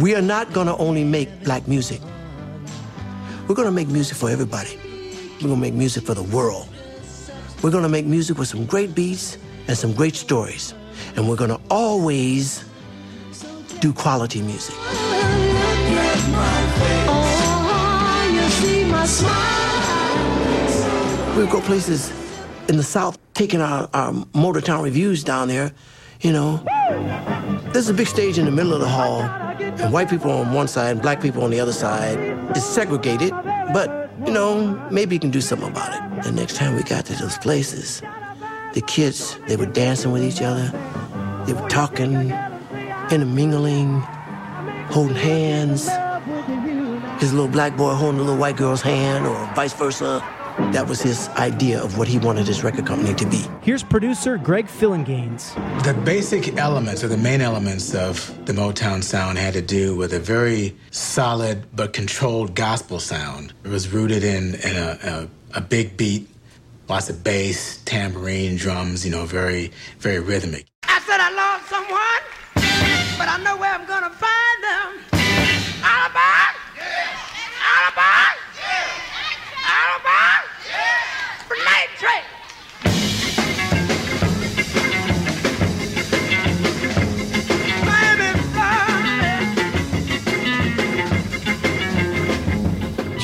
[0.00, 2.00] We are not gonna only make black music.
[3.46, 4.76] We're gonna make music for everybody.
[5.40, 6.68] We're gonna make music for the world.
[7.62, 9.38] We're gonna make music with some great beats
[9.68, 10.74] and some great stories.
[11.14, 12.64] And we're gonna always
[13.78, 14.74] do quality music.
[19.06, 20.84] See my smile.
[21.36, 22.10] We would go places
[22.68, 25.72] in the South, taking our, our Motortown Revues down there,
[26.20, 26.62] you know.
[27.72, 30.68] There's a big stage in the middle of the hall, and white people on one
[30.68, 32.18] side and black people on the other side.
[32.50, 33.32] It's segregated,
[33.72, 36.24] but, you know, maybe you can do something about it.
[36.24, 38.00] The next time we got to those places,
[38.72, 40.72] the kids, they were dancing with each other.
[41.46, 42.30] They were talking,
[43.10, 44.00] intermingling,
[44.90, 45.90] holding hands.
[47.24, 50.22] His little black boy holding a little white girl's hand, or vice versa.
[50.72, 53.42] That was his idea of what he wanted his record company to be.
[53.62, 55.54] Here's producer Greg Phillinganes.
[55.84, 58.14] The basic elements, or the main elements of
[58.44, 63.54] the Motown sound, had to do with a very solid but controlled gospel sound.
[63.64, 66.28] It was rooted in, in a, a, a big beat,
[66.90, 70.66] lots of bass, tambourine, drums, you know, very, very rhythmic.
[70.82, 74.43] I said I lost someone, but I know where I'm gonna find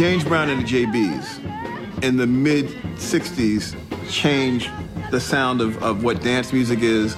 [0.00, 3.76] James Brown and the JBs in the mid 60s
[4.10, 4.70] changed
[5.10, 7.14] the sound of, of what dance music is.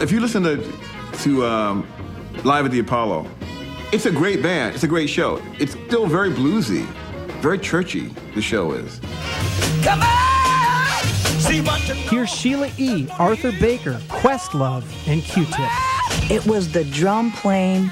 [0.00, 0.72] If you listen to,
[1.18, 1.86] to um,
[2.42, 3.30] Live at the Apollo,
[3.92, 5.40] it's a great band, it's a great show.
[5.60, 6.84] It's still very bluesy,
[7.40, 8.98] very churchy, the show is.
[9.84, 11.04] Come on!
[11.38, 16.28] See what you Here's Sheila E., Arthur Baker, Questlove, and Q-Tip.
[16.28, 17.88] It was the drum playing.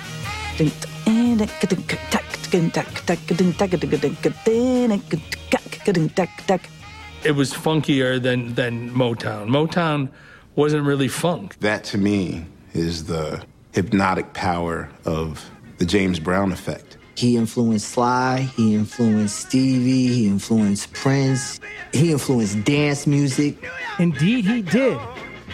[7.25, 9.49] It was funkier than, than Motown.
[9.49, 10.09] Motown
[10.57, 11.59] wasn't really funk.
[11.61, 13.43] That to me is the
[13.73, 16.97] hypnotic power of the James Brown effect.
[17.17, 21.61] He influenced Sly, he influenced Stevie, he influenced Prince,
[21.93, 23.63] he influenced dance music.
[23.99, 24.99] Indeed, he did.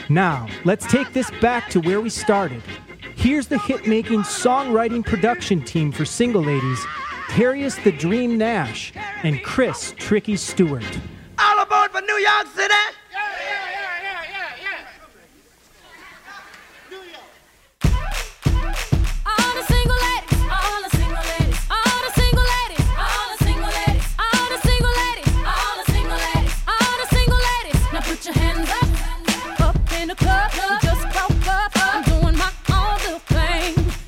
[0.08, 2.62] Now, let's take this back to where we started.
[3.16, 6.78] Here's the hit making songwriting production team for Single Ladies
[7.30, 8.92] Terius the Dream Nash
[9.22, 10.84] and Chris Tricky Stewart.
[11.38, 12.74] All aboard for New York City.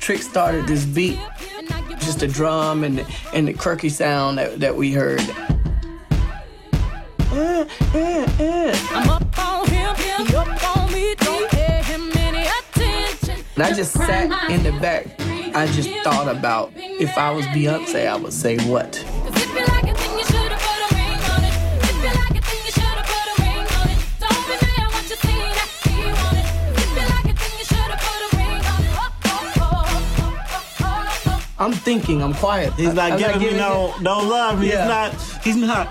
[0.09, 1.19] Trick started this beat,
[1.99, 5.21] just a drum and the, and the quirky sound that, that we heard.
[7.31, 8.87] Uh, uh, uh.
[8.89, 13.45] I'm up on him, up on me, don't pay him any attention.
[13.53, 15.05] And I just sat in the back.
[15.55, 18.95] I just thought about if I was Beyonce, I would say what.
[31.59, 32.73] I'm thinking, I'm quiet.
[32.73, 34.61] He's not I'm giving me no no love.
[34.61, 35.13] He's not.
[35.43, 35.89] He's not.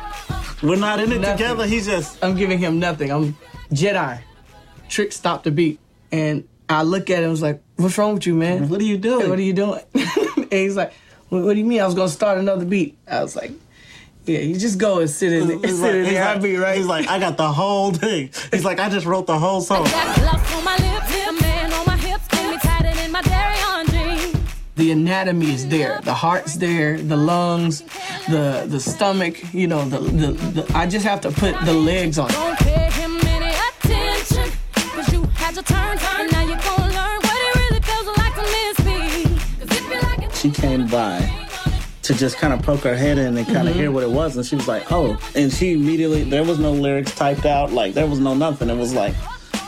[0.62, 1.36] We're not in it Nothing.
[1.36, 1.66] together.
[1.66, 2.18] He's just.
[2.24, 3.10] I'm giving him nothing.
[3.12, 3.36] I'm
[3.70, 4.20] Jedi.
[4.88, 5.78] Trick stopped the beat,
[6.10, 7.28] and I look at him.
[7.28, 8.68] I was like, "What's wrong with you, man?
[8.68, 9.28] What are you doing?
[9.28, 10.92] what are you doing?" and he's like,
[11.28, 11.80] what, "What do you mean?
[11.80, 13.52] I was gonna start another beat." I was like,
[14.24, 16.24] "Yeah, you just go and sit in, He's sit like, in he's there.
[16.24, 18.30] like- I'll be right." He's like, I got the whole thing.
[18.50, 19.86] He's like, I just wrote the whole song.
[24.78, 26.00] The anatomy is there.
[26.02, 26.96] The heart's there.
[26.98, 27.82] The lungs,
[28.28, 29.34] the the stomach.
[29.52, 30.26] You know, the the,
[30.62, 32.30] the I just have to put the legs on.
[32.30, 32.32] it.
[32.32, 34.50] Don't pay him any attention,
[34.94, 38.34] cause you had your turn, and now you're gonna learn what it really feels like
[38.40, 39.38] to miss me.
[39.58, 41.18] 'Cause if you like it, She came by
[42.02, 43.78] to just kind of poke her head in and kind of Mhm.
[43.80, 46.72] hear what it was, and she was like, "Oh!" And she immediately there was no
[46.72, 48.70] lyrics typed out, like there was no nothing.
[48.70, 49.14] It was like,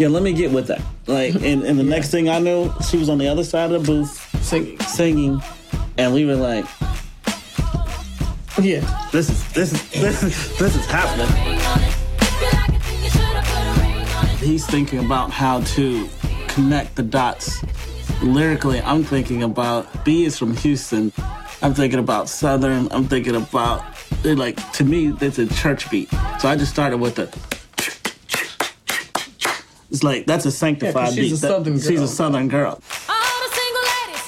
[0.01, 2.97] "Yeah, let me get with that." Like, and, and the next thing I knew, she
[2.97, 5.43] was on the other side of the booth singing, singing,
[5.99, 6.65] and we were like,
[8.61, 8.81] "Yeah,
[9.13, 11.29] this is this is this is this is happening."
[14.39, 16.09] He's thinking about how to
[16.49, 17.63] connect the dots
[18.23, 18.81] lyrically.
[18.81, 21.13] I'm thinking about B is from Houston.
[21.63, 22.89] I'm thinking about Southern.
[22.91, 23.85] I'm thinking about
[24.25, 26.11] like to me it's a church beat.
[26.41, 27.60] So I just started with the.
[29.91, 31.39] It's like that's a sanctified Yeah, 'cause she's beat.
[31.39, 32.03] a That- Southern She's girl.
[32.05, 32.81] a Southern girl.
[33.09, 34.23] all the single ladies,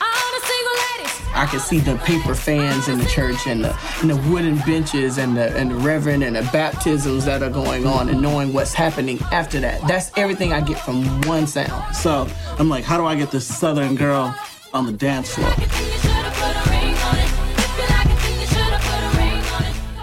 [0.00, 1.20] all the single ladies.
[1.34, 5.18] I can see the paper fans in the church and the, and the wooden benches
[5.18, 8.72] and the, and the reverend and the baptisms that are going on and knowing what's
[8.74, 9.86] happening after that.
[9.86, 11.94] That's everything I get from one sound.
[11.94, 12.26] So
[12.58, 14.34] I'm like, how do I get this Southern girl
[14.72, 15.52] on the dance floor.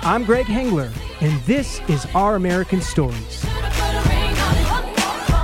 [0.04, 3.46] I'm Greg Hengler, and this is Our American Stories.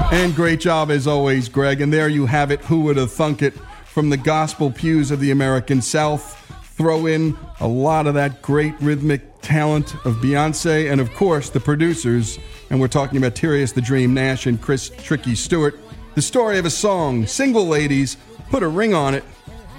[0.10, 1.82] And great job as always, Greg.
[1.82, 2.62] And there you have it.
[2.62, 3.54] Who would have thunk it?
[3.86, 6.36] From the gospel pews of the American South,
[6.76, 11.60] throw in a lot of that great rhythmic talent of Beyonce, and of course the
[11.60, 12.38] producers.
[12.70, 15.80] And we're talking about Terius the Dream Nash and Chris Tricky Stewart.
[16.16, 18.18] The story of a song, Single Ladies,
[18.50, 19.24] put a ring on it,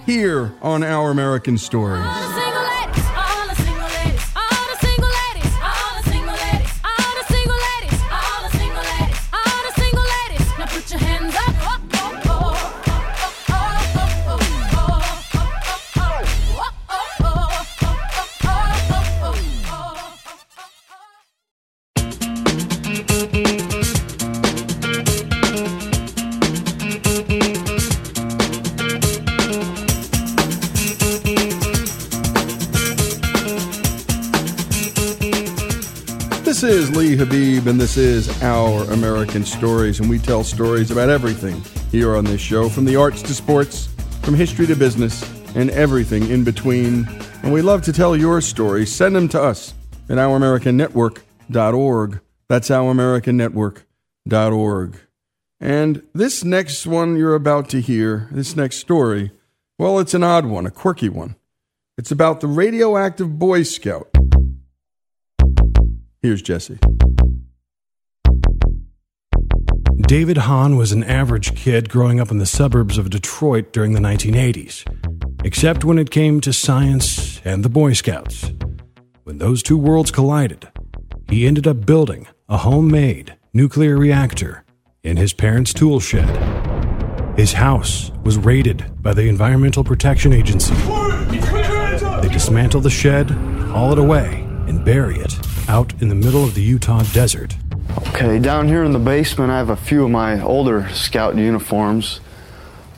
[0.04, 2.57] here on Our American Stories.
[37.08, 42.14] Lee Habeeb, and this is Our American Stories, and we tell stories about everything here
[42.14, 43.88] on this show from the arts to sports,
[44.20, 47.08] from history to business, and everything in between.
[47.42, 48.94] And we love to tell your stories.
[48.94, 49.72] Send them to us
[50.10, 52.20] at ouramericannetwork.org.
[52.46, 55.00] That's ouramericannetwork.org.
[55.60, 59.32] And this next one you're about to hear, this next story,
[59.78, 61.36] well, it's an odd one, a quirky one.
[61.96, 64.17] It's about the radioactive Boy Scout.
[66.20, 66.80] Here's Jesse.
[69.98, 74.00] David Hahn was an average kid growing up in the suburbs of Detroit during the
[74.00, 74.84] 1980s,
[75.44, 78.50] except when it came to science and the Boy Scouts.
[79.22, 80.66] When those two worlds collided,
[81.28, 84.64] he ended up building a homemade nuclear reactor
[85.04, 86.28] in his parents' tool shed.
[87.38, 90.74] His house was raided by the Environmental Protection Agency.
[90.74, 96.54] They dismantle the shed, haul it away, and bury it out in the middle of
[96.54, 97.56] the Utah desert.
[98.08, 102.20] Okay, down here in the basement, I have a few of my older scout uniforms.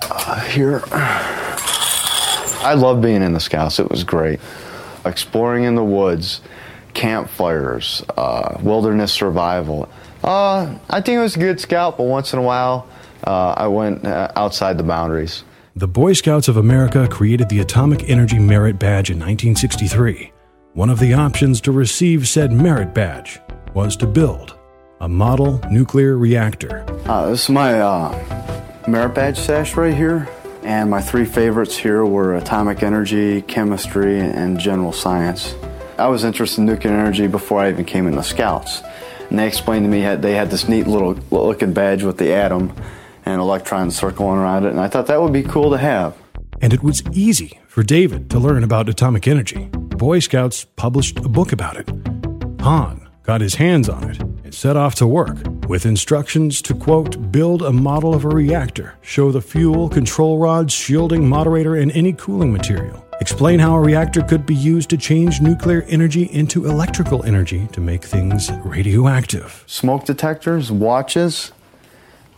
[0.02, 3.78] Uh, here, I love being in the scouts.
[3.78, 4.40] It was great.
[5.04, 6.40] Exploring in the woods,
[6.94, 9.88] campfires, uh, wilderness survival.
[10.22, 12.86] Uh, I think it was a good scout, but once in a while,
[13.24, 15.44] uh, I went uh, outside the boundaries.
[15.76, 20.32] The Boy Scouts of America created the Atomic Energy Merit Badge in 1963.
[20.74, 23.40] One of the options to receive said merit badge
[23.74, 24.56] was to build
[25.00, 26.84] a model nuclear reactor.
[27.06, 30.28] Uh, this is my uh, merit badge sash right here,
[30.62, 35.56] and my three favorites here were atomic energy, chemistry, and general science.
[35.98, 38.80] I was interested in nuclear energy before I even came in the Scouts,
[39.28, 42.32] and they explained to me that they had this neat little looking badge with the
[42.32, 42.72] atom
[43.24, 46.16] and electrons circling around it, and I thought that would be cool to have.
[46.60, 49.68] And it was easy for David to learn about atomic energy.
[50.00, 51.86] Boy Scouts published a book about it.
[52.62, 55.36] Hahn got his hands on it and set off to work
[55.68, 60.72] with instructions to, quote, build a model of a reactor, show the fuel, control rods,
[60.72, 63.04] shielding, moderator, and any cooling material.
[63.20, 67.82] Explain how a reactor could be used to change nuclear energy into electrical energy to
[67.82, 69.64] make things radioactive.
[69.66, 71.52] Smoke detectors, watches,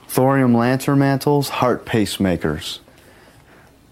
[0.09, 2.81] thorium lantern mantles, heart pacemakers.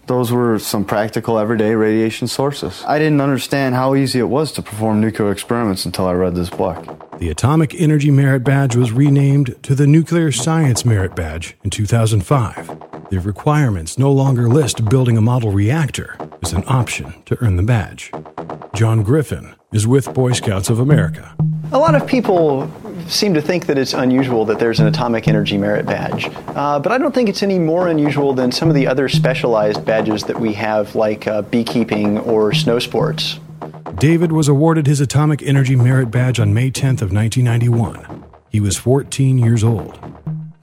[0.07, 2.83] Those were some practical everyday radiation sources.
[2.87, 6.49] I didn't understand how easy it was to perform nuclear experiments until I read this
[6.49, 7.19] book.
[7.19, 13.09] The Atomic Energy Merit Badge was renamed to the Nuclear Science Merit Badge in 2005.
[13.11, 17.63] The requirements no longer list building a model reactor as an option to earn the
[17.63, 18.11] badge.
[18.73, 21.33] John Griffin is with Boy Scouts of America.
[21.71, 22.69] A lot of people
[23.07, 26.91] seem to think that it's unusual that there's an atomic energy merit badge, uh, but
[26.91, 30.37] I don't think it's any more unusual than some of the other specialized badges that
[30.37, 33.39] we have, like uh, beekeeping or snow sports.
[33.95, 38.25] David was awarded his Atomic Energy Merit Badge on May 10th of 1991.
[38.49, 39.97] He was 14 years old.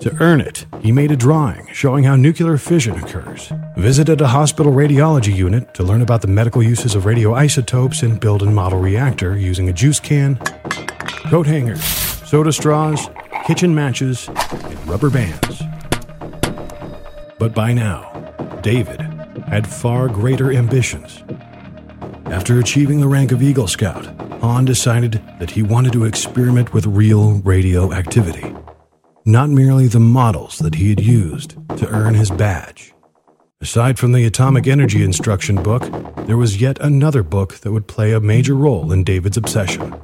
[0.00, 4.72] To earn it, he made a drawing showing how nuclear fission occurs, visited a hospital
[4.72, 9.36] radiology unit to learn about the medical uses of radioisotopes, and build a model reactor
[9.36, 10.36] using a juice can,
[11.30, 13.10] coat hangers, soda straws,
[13.44, 15.62] kitchen matches, and rubber bands.
[17.40, 18.32] But by now,
[18.62, 19.00] David
[19.48, 21.24] had far greater ambitions.
[22.26, 24.06] After achieving the rank of Eagle Scout,
[24.40, 28.54] Hahn decided that he wanted to experiment with real radioactivity,
[29.28, 32.94] not merely the models that he had used to earn his badge.
[33.60, 35.82] Aside from the atomic energy instruction book,
[36.26, 39.94] there was yet another book that would play a major role in David's obsession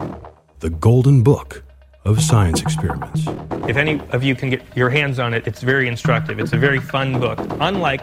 [0.60, 1.62] the Golden Book
[2.04, 3.26] of Science Experiments.
[3.68, 6.38] If any of you can get your hands on it, it's very instructive.
[6.38, 7.38] It's a very fun book.
[7.60, 8.02] Unlike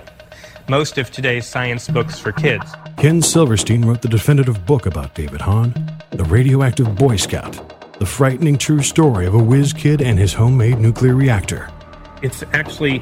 [0.70, 2.66] most of today's science books for kids.
[2.98, 5.74] Ken Silverstein wrote the definitive book about David Hahn,
[6.12, 10.80] The Radioactive Boy Scout, the frightening true story of a whiz kid and his homemade
[10.80, 11.70] nuclear reactor.
[12.24, 13.00] It's actually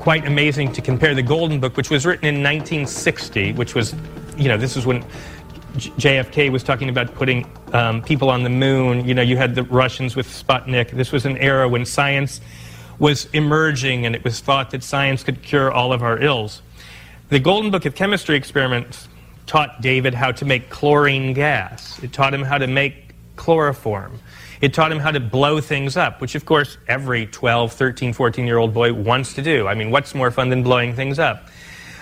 [0.00, 3.94] quite amazing to compare the Golden Book, which was written in 1960, which was,
[4.38, 5.04] you know, this is when
[5.74, 9.06] JFK was talking about putting um, people on the moon.
[9.06, 10.92] You know, you had the Russians with Sputnik.
[10.92, 12.40] This was an era when science
[12.98, 16.62] was emerging and it was thought that science could cure all of our ills.
[17.28, 19.06] The Golden Book of Chemistry experiments
[19.44, 22.02] taught David how to make chlorine gas.
[22.02, 23.07] It taught him how to make
[23.38, 24.18] chloroform.
[24.60, 28.46] It taught him how to blow things up, which, of course, every 12, 13, 14
[28.46, 29.66] year old boy wants to do.
[29.66, 31.48] I mean, what's more fun than blowing things up?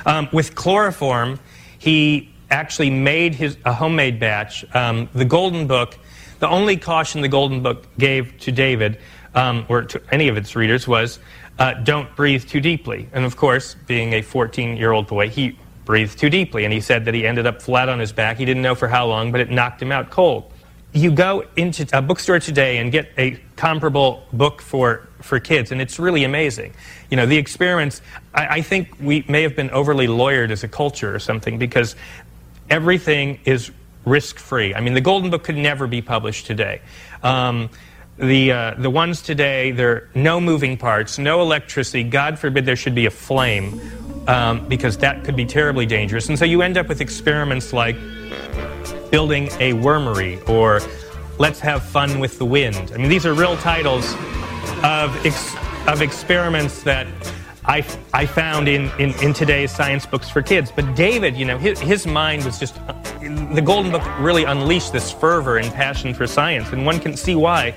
[0.07, 1.39] Um, with chloroform,
[1.78, 4.64] he actually made his, a homemade batch.
[4.74, 5.99] Um, the Golden Book,
[6.39, 8.99] the only caution the Golden Book gave to David,
[9.34, 11.18] um, or to any of its readers, was
[11.59, 13.09] uh, don't breathe too deeply.
[13.12, 16.64] And of course, being a 14 year old boy, he breathed too deeply.
[16.64, 18.39] And he said that he ended up flat on his back.
[18.39, 20.53] He didn't know for how long, but it knocked him out cold.
[20.97, 25.79] You go into a bookstore today and get a comparable book for, for kids, and
[25.79, 26.73] it's really amazing.
[27.11, 28.01] You know, the experience,
[28.35, 31.97] I, I think we may have been overly lawyered as a culture or something because
[32.71, 33.71] everything is
[34.07, 34.75] risk free.
[34.75, 36.81] I mean, the Golden Book could never be published today.
[37.23, 37.69] Um,
[38.17, 42.05] the, uh, the ones today, there are no moving parts, no electricity.
[42.05, 43.83] God forbid there should be a flame,
[44.29, 46.31] um, because that could be terribly dangerous.
[46.31, 47.97] And so you end up with experiments like
[49.11, 50.80] building a wormery or
[51.39, 52.93] let's have fun with the wind.
[52.95, 54.14] I mean, these are real titles
[54.82, 55.55] of, ex-
[55.87, 57.07] of experiments that
[57.64, 57.84] I,
[58.14, 60.70] I found in, in, in, today's science books for kids.
[60.74, 62.76] But David, you know, his, his mind was just,
[63.20, 66.70] the Golden Book really unleashed this fervor and passion for science.
[66.72, 67.74] And one can see why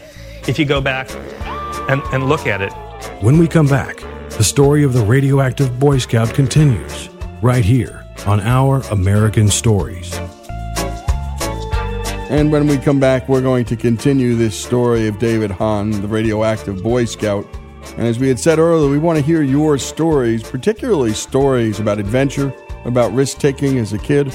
[0.48, 1.10] if you go back
[1.90, 2.72] and, and look at it.
[3.24, 4.04] When we come back,
[4.38, 7.10] the story of the radioactive Boy Scout continues
[7.42, 10.20] right here on Our American Stories.
[12.30, 16.08] And when we come back, we're going to continue this story of David Hahn, the
[16.08, 17.46] radioactive Boy Scout
[17.98, 22.00] and as we had said earlier, we want to hear your stories, particularly stories about
[22.00, 22.54] adventure,
[22.86, 24.34] about risk taking as a kid.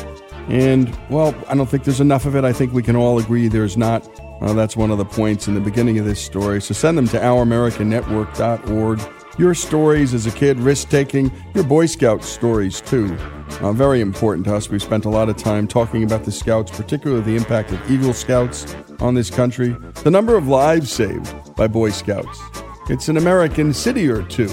[0.48, 2.44] And, well, I don't think there's enough of it.
[2.44, 4.06] I think we can all agree there's not.
[4.42, 6.60] Uh, that's one of the points in the beginning of this story.
[6.60, 9.13] So send them to ouramericannetwork.org.
[9.36, 13.16] Your stories as a kid, risk taking, your Boy Scout stories too.
[13.60, 14.68] Uh, very important to us.
[14.68, 18.12] We've spent a lot of time talking about the Scouts, particularly the impact of Eagle
[18.12, 22.40] Scouts on this country, the number of lives saved by Boy Scouts.
[22.88, 24.46] It's an American city or two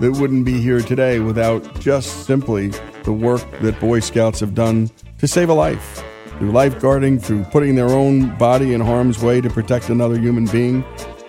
[0.00, 2.72] that wouldn't be here today without just simply
[3.04, 6.04] the work that Boy Scouts have done to save a life.
[6.38, 10.84] Through lifeguarding, through putting their own body in harm's way to protect another human being.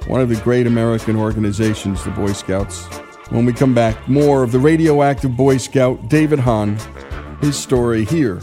[0.08, 2.86] One of the great American organizations, the Boy Scouts.
[3.30, 6.78] When we come back, more of the radioactive Boy Scout, David Hahn,
[7.42, 8.40] his story here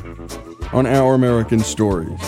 [0.74, 2.20] on Our American Stories.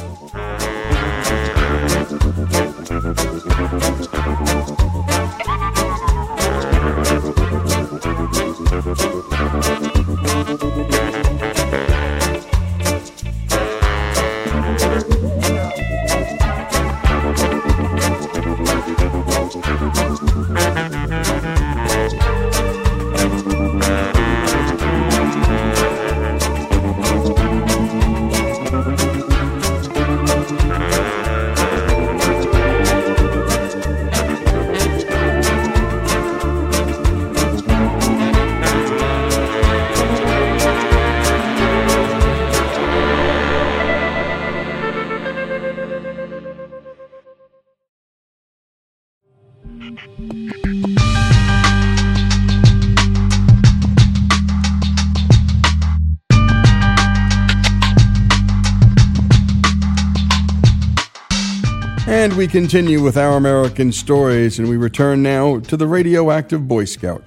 [62.36, 67.24] We continue with our American stories, and we return now to the radioactive Boy Scout.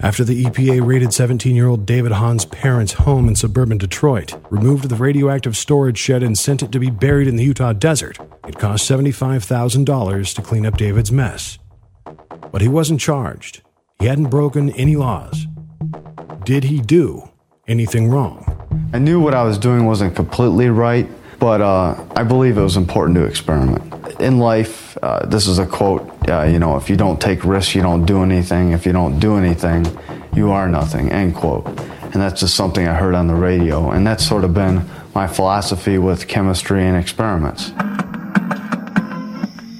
[0.00, 4.88] After the EPA raided 17 year old David Hahn's parents' home in suburban Detroit, removed
[4.88, 8.18] the radioactive storage shed, and sent it to be buried in the Utah desert,
[8.48, 11.58] it cost $75,000 to clean up David's mess.
[12.50, 13.62] But he wasn't charged.
[14.00, 15.46] He hadn't broken any laws.
[16.44, 17.30] Did he do
[17.68, 18.90] anything wrong?
[18.92, 21.08] I knew what I was doing wasn't completely right,
[21.38, 23.95] but uh, I believe it was important to experiment.
[24.18, 27.74] In life, uh, this is a quote, uh, you know, if you don't take risks,
[27.74, 28.72] you don't do anything.
[28.72, 29.86] If you don't do anything,
[30.34, 31.66] you are nothing, end quote.
[31.66, 33.90] And that's just something I heard on the radio.
[33.90, 37.72] And that's sort of been my philosophy with chemistry and experiments.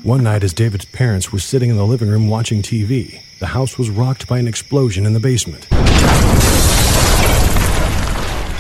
[0.03, 3.78] One night, as David's parents were sitting in the living room watching TV, the house
[3.78, 5.66] was rocked by an explosion in the basement.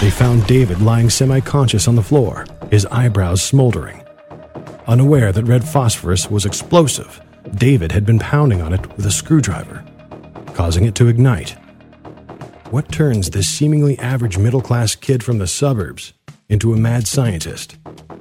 [0.00, 4.05] they found David lying semi conscious on the floor, his eyebrows smoldering.
[4.88, 7.20] Unaware that red phosphorus was explosive,
[7.56, 9.84] David had been pounding on it with a screwdriver,
[10.54, 11.56] causing it to ignite.
[12.70, 16.12] What turns this seemingly average middle class kid from the suburbs
[16.48, 17.76] into a mad scientist?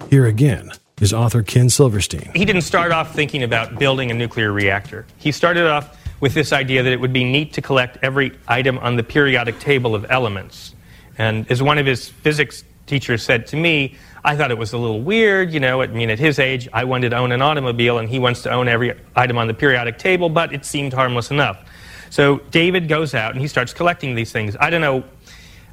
[0.09, 2.31] Here again is author Ken Silverstein.
[2.33, 5.05] He didn't start off thinking about building a nuclear reactor.
[5.17, 8.79] He started off with this idea that it would be neat to collect every item
[8.79, 10.73] on the periodic table of elements.
[11.19, 13.95] And as one of his physics teachers said to me,
[14.25, 15.53] I thought it was a little weird.
[15.53, 18.17] You know, I mean, at his age, I wanted to own an automobile, and he
[18.17, 21.63] wants to own every item on the periodic table, but it seemed harmless enough.
[22.09, 24.55] So David goes out and he starts collecting these things.
[24.59, 25.03] I don't know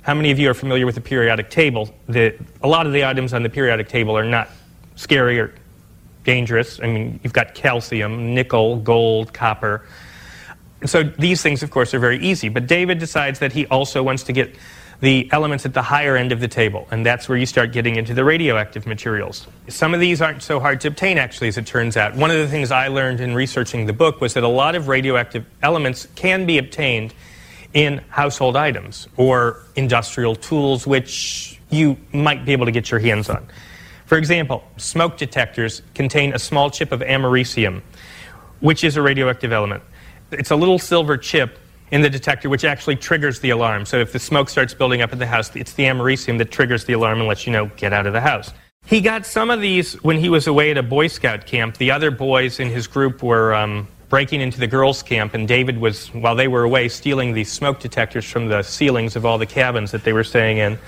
[0.03, 1.94] how many of you are familiar with the periodic table.
[2.09, 4.50] The, a lot of the items on the periodic table are not
[4.96, 5.55] scary or
[6.24, 6.80] dangerous.
[6.80, 9.86] I mean, you've got calcium, nickel, gold, copper.
[10.84, 12.48] So these things, of course, are very easy.
[12.48, 14.57] But David decides that he also wants to get
[15.03, 17.96] the elements at the higher end of the table, and that's where you start getting
[17.96, 19.48] into the radioactive materials.
[19.66, 22.14] Some of these aren't so hard to obtain, actually, as it turns out.
[22.14, 24.86] One of the things I learned in researching the book was that a lot of
[24.86, 27.14] radioactive elements can be obtained
[27.74, 33.28] in household items or industrial tools, which you might be able to get your hands
[33.28, 33.44] on.
[34.07, 37.82] For example, smoke detectors contain a small chip of americium,
[38.61, 39.82] which is a radioactive element.
[40.30, 41.59] It's a little silver chip
[41.93, 43.84] in the detector, which actually triggers the alarm.
[43.84, 46.86] So if the smoke starts building up in the house, it's the americium that triggers
[46.86, 48.53] the alarm and lets you know, get out of the house.
[48.86, 51.76] He got some of these when he was away at a Boy Scout camp.
[51.76, 55.78] The other boys in his group were um, breaking into the girls' camp, and David
[55.78, 59.47] was, while they were away, stealing these smoke detectors from the ceilings of all the
[59.47, 60.78] cabins that they were staying in.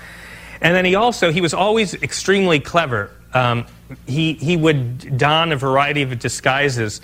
[0.61, 3.11] And then he also, he was always extremely clever.
[3.33, 3.65] Um,
[4.07, 6.99] he, he would don a variety of disguises.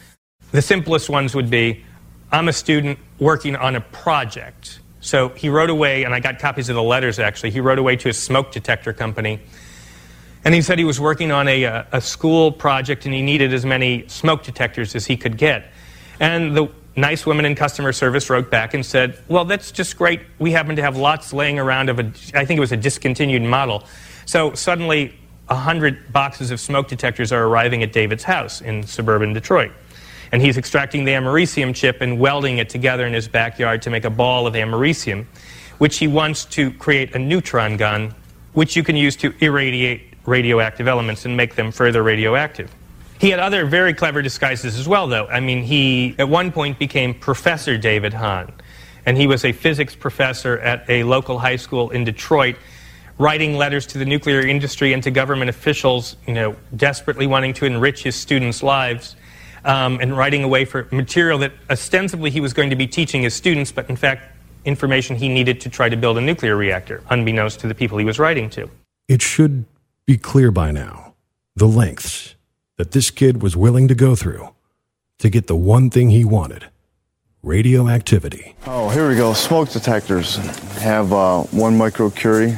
[0.52, 1.86] The simplest ones would be
[2.32, 4.80] I'm a student working on a project.
[5.02, 7.52] So he wrote away, and I got copies of the letters actually.
[7.52, 9.42] He wrote away to a smoke detector company.
[10.46, 13.54] And he said he was working on a, uh, a school project and he needed
[13.54, 15.72] as many smoke detectors as he could get.
[16.20, 20.22] And the nice woman in customer service wrote back and said, Well, that's just great.
[20.40, 23.44] We happen to have lots laying around of a, I think it was a discontinued
[23.44, 23.84] model.
[24.26, 25.16] So suddenly,
[25.48, 29.72] 100 boxes of smoke detectors are arriving at David's house in suburban Detroit.
[30.32, 34.06] And he's extracting the americium chip and welding it together in his backyard to make
[34.06, 35.26] a ball of americium,
[35.78, 38.14] which he wants to create a neutron gun,
[38.54, 42.74] which you can use to irradiate radioactive elements and make them further radioactive.
[43.20, 45.28] He had other very clever disguises as well, though.
[45.28, 48.52] I mean, he at one point became Professor David Hahn,
[49.06, 52.56] and he was a physics professor at a local high school in Detroit,
[53.18, 57.66] writing letters to the nuclear industry and to government officials, you know, desperately wanting to
[57.66, 59.16] enrich his students' lives
[59.66, 63.34] um, and writing away for material that ostensibly he was going to be teaching his
[63.34, 67.60] students, but in fact, information he needed to try to build a nuclear reactor, unbeknownst
[67.62, 68.70] to the people he was writing to.
[69.08, 69.66] It should
[70.06, 71.14] be clear by now
[71.56, 72.36] the lengths
[72.78, 74.50] that this kid was willing to go through
[75.20, 76.66] to get the one thing he wanted
[77.44, 78.56] radioactivity.
[78.68, 79.34] Oh, here we go.
[79.34, 80.36] Smoke detectors
[80.78, 82.56] have uh, one microcurie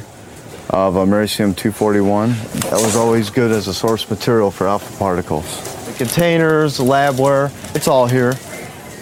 [0.70, 2.30] of americium 241.
[2.30, 8.06] That was always good as a source material for alpha particles containers, labware, it's all
[8.06, 8.34] here.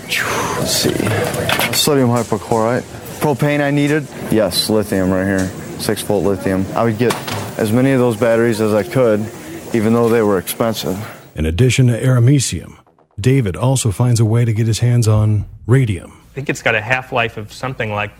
[0.09, 0.95] Let's see.
[1.74, 2.82] Sodium hypochlorite.
[3.20, 4.07] Propane I needed?
[4.30, 5.49] Yes, lithium right here.
[5.78, 6.66] Six volt lithium.
[6.74, 7.14] I would get
[7.59, 9.20] as many of those batteries as I could,
[9.74, 10.99] even though they were expensive.
[11.34, 12.78] In addition to americium,
[13.18, 16.11] David also finds a way to get his hands on radium.
[16.11, 18.11] I think it's got a half life of something like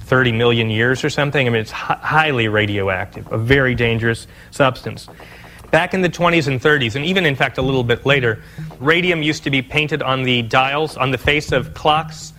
[0.00, 1.46] 30 million years or something.
[1.46, 5.08] I mean, it's highly radioactive, a very dangerous substance.
[5.72, 8.42] Back in the 20s and 30s, and even in fact a little bit later,
[8.78, 12.34] radium used to be painted on the dials, on the face of clocks.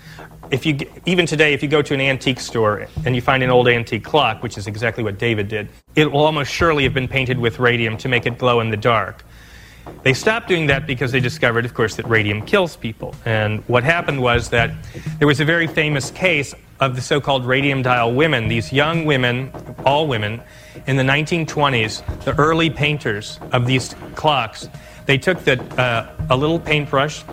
[0.52, 0.78] If you,
[1.08, 4.04] even today, if you go to an antique store and you find an old antique
[4.04, 7.58] clock, which is exactly what David did, it will almost surely have been painted with
[7.58, 9.26] radium to make it glow in the dark.
[10.04, 13.16] They stopped doing that because they discovered, of course, that radium kills people.
[13.26, 14.70] And what happened was that
[15.18, 16.54] there was a very famous case
[16.84, 19.52] of the so called radium dial women, these young women,
[19.86, 20.42] all women,
[20.86, 24.68] in the 1920s, the early painters of these clocks,
[25.06, 27.24] they took the, uh, a little paintbrush,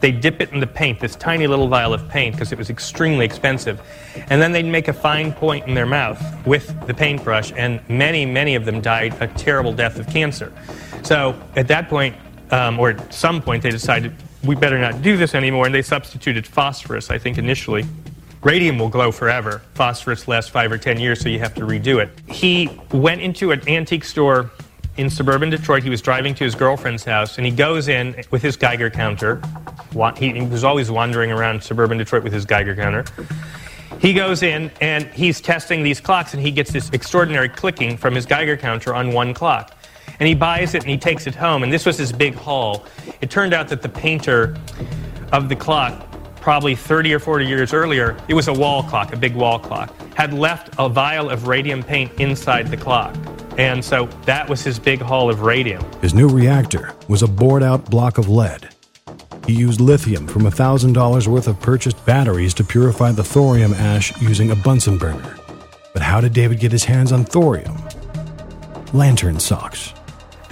[0.00, 2.70] they dip it in the paint, this tiny little vial of paint, because it was
[2.70, 3.80] extremely expensive.
[4.30, 8.24] And then they'd make a fine point in their mouth with the paintbrush, and many,
[8.24, 10.52] many of them died a terrible death of cancer.
[11.02, 12.14] So at that point,
[12.52, 15.82] um, or at some point, they decided we better not do this anymore, and they
[15.82, 17.86] substituted phosphorus, I think, initially.
[18.42, 19.62] Radium will glow forever.
[19.74, 22.10] Phosphorus lasts five or ten years, so you have to redo it.
[22.28, 24.50] He went into an antique store
[24.96, 25.84] in suburban Detroit.
[25.84, 29.40] He was driving to his girlfriend's house, and he goes in with his Geiger counter.
[30.16, 33.04] He was always wandering around suburban Detroit with his Geiger counter.
[34.00, 38.14] He goes in and he's testing these clocks, and he gets this extraordinary clicking from
[38.14, 39.72] his Geiger counter on one clock.
[40.18, 42.84] And he buys it and he takes it home, and this was his big haul.
[43.20, 44.56] It turned out that the painter
[45.32, 46.11] of the clock,
[46.42, 49.94] probably 30 or 40 years earlier, it was a wall clock, a big wall clock,
[50.14, 53.16] had left a vial of radium paint inside the clock.
[53.56, 55.84] And so that was his big haul of radium.
[56.00, 58.68] His new reactor was a bored out block of lead.
[59.46, 64.50] He used lithium from $1,000 worth of purchased batteries to purify the thorium ash using
[64.50, 65.36] a Bunsen burner.
[65.92, 67.76] But how did David get his hands on thorium?
[68.92, 69.94] Lantern socks.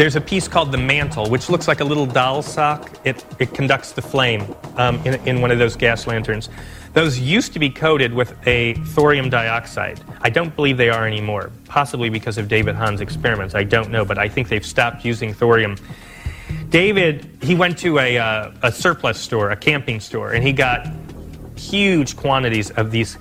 [0.01, 2.91] There's a piece called the mantle, which looks like a little doll sock.
[3.05, 4.47] It, it conducts the flame
[4.79, 6.49] um, in, in one of those gas lanterns.
[6.95, 10.01] Those used to be coated with a thorium dioxide.
[10.23, 13.55] I don't believe they are anymore, possibly because of David Hahn's experiments.
[13.55, 15.77] I don't know, but I think they've stopped using thorium.
[16.71, 20.89] David, he went to a, uh, a surplus store, a camping store, and he got
[21.57, 23.19] huge quantities of these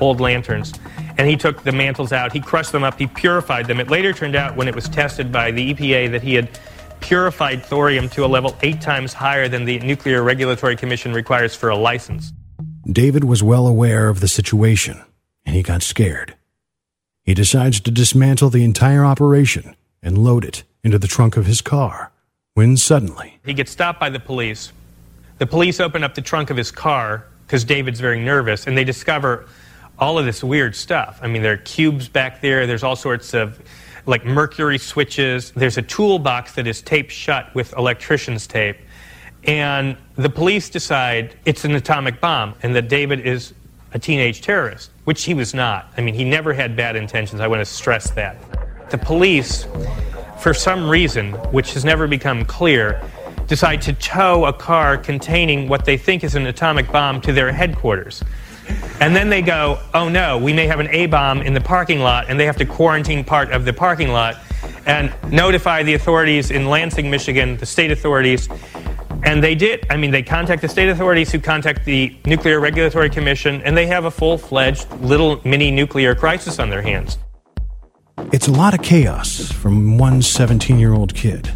[0.00, 0.72] old lanterns.
[1.18, 3.80] And he took the mantles out, he crushed them up, he purified them.
[3.80, 6.58] It later turned out, when it was tested by the EPA, that he had
[7.00, 11.68] purified thorium to a level eight times higher than the Nuclear Regulatory Commission requires for
[11.68, 12.32] a license.
[12.90, 15.02] David was well aware of the situation,
[15.44, 16.36] and he got scared.
[17.22, 21.60] He decides to dismantle the entire operation and load it into the trunk of his
[21.60, 22.12] car,
[22.54, 24.72] when suddenly He gets stopped by the police.
[25.38, 28.84] The police open up the trunk of his car because David's very nervous, and they
[28.84, 29.46] discover
[29.98, 31.18] all of this weird stuff.
[31.22, 33.60] I mean, there are cubes back there, there's all sorts of
[34.06, 38.76] like mercury switches, there's a toolbox that is taped shut with electrician's tape.
[39.44, 43.54] And the police decide it's an atomic bomb and that David is
[43.92, 45.92] a teenage terrorist, which he was not.
[45.96, 47.40] I mean, he never had bad intentions.
[47.40, 48.36] I want to stress that.
[48.90, 49.66] The police,
[50.38, 53.00] for some reason, which has never become clear,
[53.46, 57.52] decide to tow a car containing what they think is an atomic bomb to their
[57.52, 58.22] headquarters.
[59.00, 62.00] And then they go, oh no, we may have an A bomb in the parking
[62.00, 64.36] lot, and they have to quarantine part of the parking lot
[64.86, 68.48] and notify the authorities in Lansing, Michigan, the state authorities.
[69.24, 69.86] And they did.
[69.90, 73.86] I mean, they contact the state authorities who contact the Nuclear Regulatory Commission, and they
[73.86, 77.18] have a full fledged little mini nuclear crisis on their hands.
[78.32, 81.50] it's a lot of chaos from one 17 year old kid,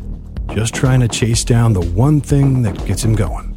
[0.52, 3.49] just trying to chase down the one thing that gets him going.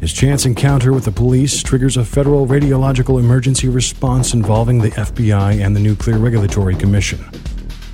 [0.00, 5.64] His chance encounter with the police triggers a federal radiological emergency response involving the FBI
[5.64, 7.24] and the Nuclear Regulatory Commission.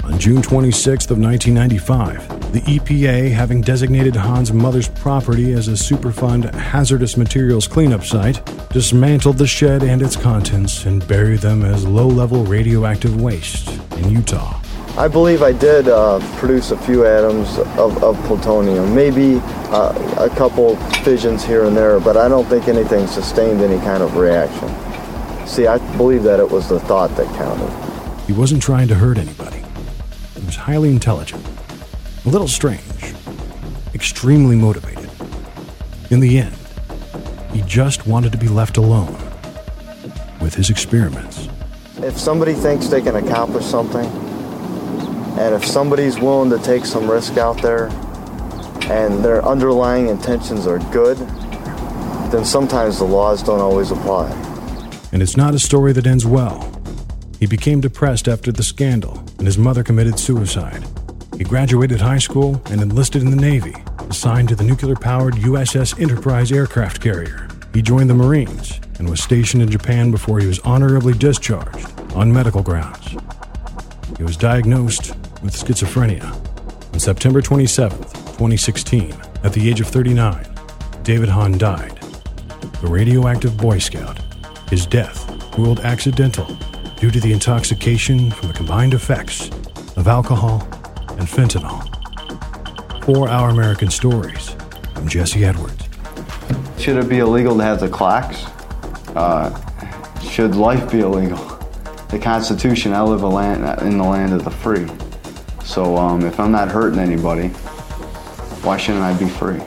[0.03, 6.53] On June 26 of 1995, the EPA, having designated Hahn's mother's property as a Superfund
[6.53, 12.44] hazardous materials cleanup site, dismantled the shed and its contents and buried them as low-level
[12.44, 14.61] radioactive waste in Utah.
[14.99, 19.40] I believe I did uh, produce a few atoms of, of plutonium, maybe
[19.72, 24.03] uh, a couple fissions here and there, but I don't think anything sustained any kind
[24.03, 24.68] of reaction.
[25.47, 28.26] See, I believe that it was the thought that counted.
[28.26, 29.64] He wasn't trying to hurt anybody.
[30.38, 31.43] He was highly intelligent,
[32.26, 33.14] a little strange,
[33.95, 35.11] extremely motivated.
[36.11, 36.55] In the end,
[37.55, 39.16] he just wanted to be left alone
[40.38, 41.49] with his experiments.
[41.97, 44.05] If somebody thinks they can accomplish something,
[45.39, 47.87] and if somebody's willing to take some risk out there,
[48.91, 51.16] and their underlying intentions are good,
[52.30, 54.30] then sometimes the laws don't always apply.
[55.12, 56.70] And it's not a story that ends well.
[57.39, 60.85] He became depressed after the scandal, and his mother committed suicide.
[61.39, 63.74] He graduated high school and enlisted in the Navy,
[64.11, 67.49] assigned to the nuclear powered USS Enterprise aircraft carrier.
[67.74, 72.33] He joined the Marines and was stationed in Japan before he was honorably discharged on
[72.33, 73.16] medical grounds.
[74.18, 76.32] He was diagnosed with schizophrenia.
[76.93, 79.14] On September 27, 2016,
[79.45, 80.47] at the age of 39,
[81.03, 81.99] David Hahn died.
[82.80, 84.20] The radioactive Boy Scout.
[84.70, 85.28] His death
[85.59, 86.47] ruled accidental
[86.97, 89.49] due to the intoxication from the combined effects
[89.97, 90.66] of alcohol
[91.18, 91.88] and fentanyl.
[93.05, 94.57] For Our American Stories,
[94.95, 95.88] I'm Jesse Edwards.
[96.78, 98.45] Should it be illegal to have the clocks?
[99.16, 99.51] Uh,
[100.20, 101.38] should life be illegal?
[102.09, 104.86] The Constitution, I live land, in the land of the free.
[105.73, 107.49] So um, if I'm not hurting anybody,
[108.61, 109.59] why shouldn't I be free?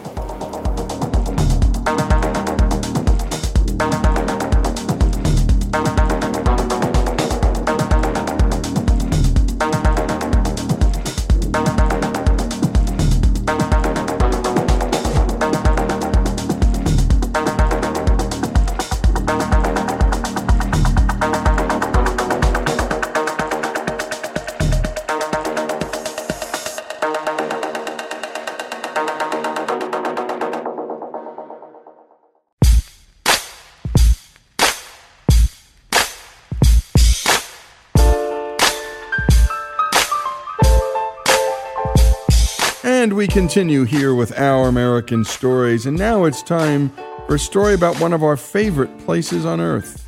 [43.36, 46.90] Continue here with Our American Stories, and now it's time
[47.28, 50.08] for a story about one of our favorite places on earth.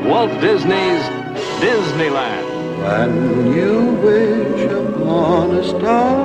[0.07, 1.01] Walt Disney's
[1.59, 2.36] Disneyland.
[2.87, 6.23] When you wish upon a star,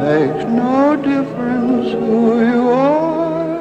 [0.00, 3.60] makes no difference who you are.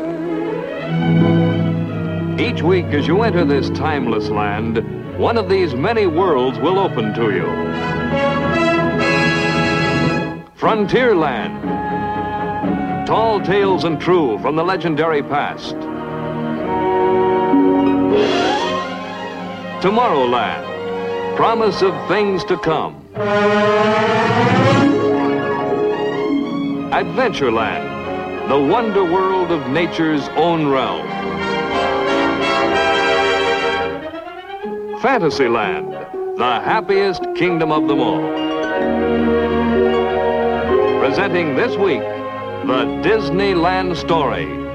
[2.40, 4.78] Each week as you enter this timeless land,
[5.20, 7.48] one of these many worlds will open to you.
[10.58, 11.60] Frontierland.
[13.06, 15.76] Tall tales and true from the legendary past.
[19.84, 20.69] Tomorrowland.
[21.40, 23.02] Promise of things to come.
[26.92, 28.50] Adventureland.
[28.50, 31.08] The wonder world of nature's own realm.
[35.00, 35.94] Fantasyland.
[36.38, 38.20] The happiest kingdom of them all.
[41.00, 42.02] Presenting this week,
[42.68, 44.69] the Disneyland Story.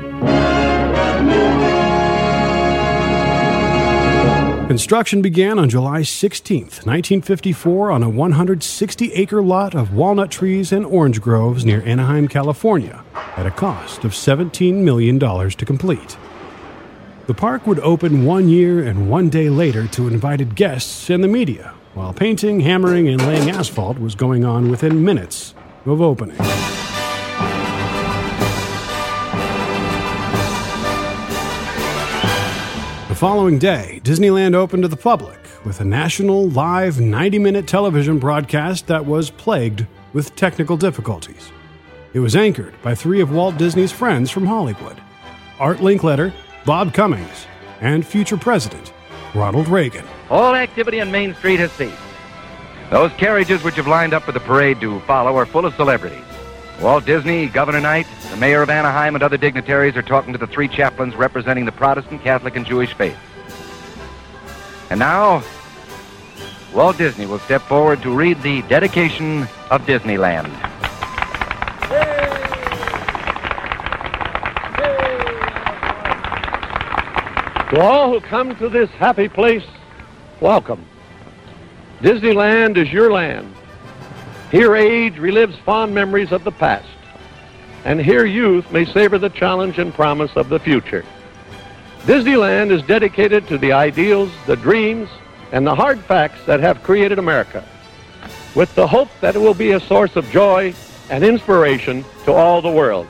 [4.67, 10.87] Construction began on July 16, 1954, on a 160 acre lot of walnut trees and
[10.87, 13.05] orange groves near Anaheim, California,
[13.37, 16.17] at a cost of $17 million to complete.
[17.27, 21.29] The park would open one year and one day later to invited guests and the
[21.29, 25.55] media, while painting, hammering, and laying asphalt was going on within minutes
[25.85, 26.39] of opening.
[33.25, 38.87] Following day, Disneyland opened to the public with a national live 90 minute television broadcast
[38.87, 41.51] that was plagued with technical difficulties.
[42.13, 45.01] It was anchored by three of Walt Disney's friends from Hollywood
[45.59, 46.35] Art Linkletter,
[46.67, 47.47] Bob Cummings,
[47.81, 48.93] and future President
[49.35, 50.05] Ronald Reagan.
[50.29, 51.97] All activity on Main Street has ceased.
[52.91, 56.34] Those carriages which have lined up for the parade to follow are full of celebrities.
[56.81, 60.47] Walt Disney, Governor Knight, the mayor of Anaheim, and other dignitaries are talking to the
[60.47, 63.17] three chaplains representing the Protestant, Catholic, and Jewish faith.
[64.91, 65.43] And now,
[66.75, 70.53] Walt Disney will step forward to read the dedication of Disneyland.
[77.71, 79.65] To all who come to this happy place,
[80.41, 80.85] welcome.
[82.01, 83.55] Disneyland is your land.
[84.55, 86.87] Here age relives fond memories of the past,
[87.85, 91.05] and here youth may savor the challenge and promise of the future.
[92.03, 95.09] Disneyland is dedicated to the ideals, the dreams,
[95.51, 97.67] and the hard facts that have created America,
[98.55, 100.73] with the hope that it will be a source of joy
[101.11, 103.09] and inspiration to all the world.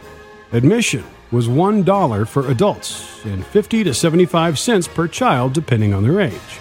[0.53, 6.23] Admission was $1 for adults and 50 to 75 cents per child depending on their
[6.23, 6.61] age.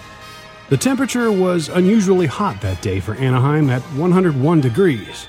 [0.70, 5.28] The temperature was unusually hot that day for Anaheim at 101 degrees.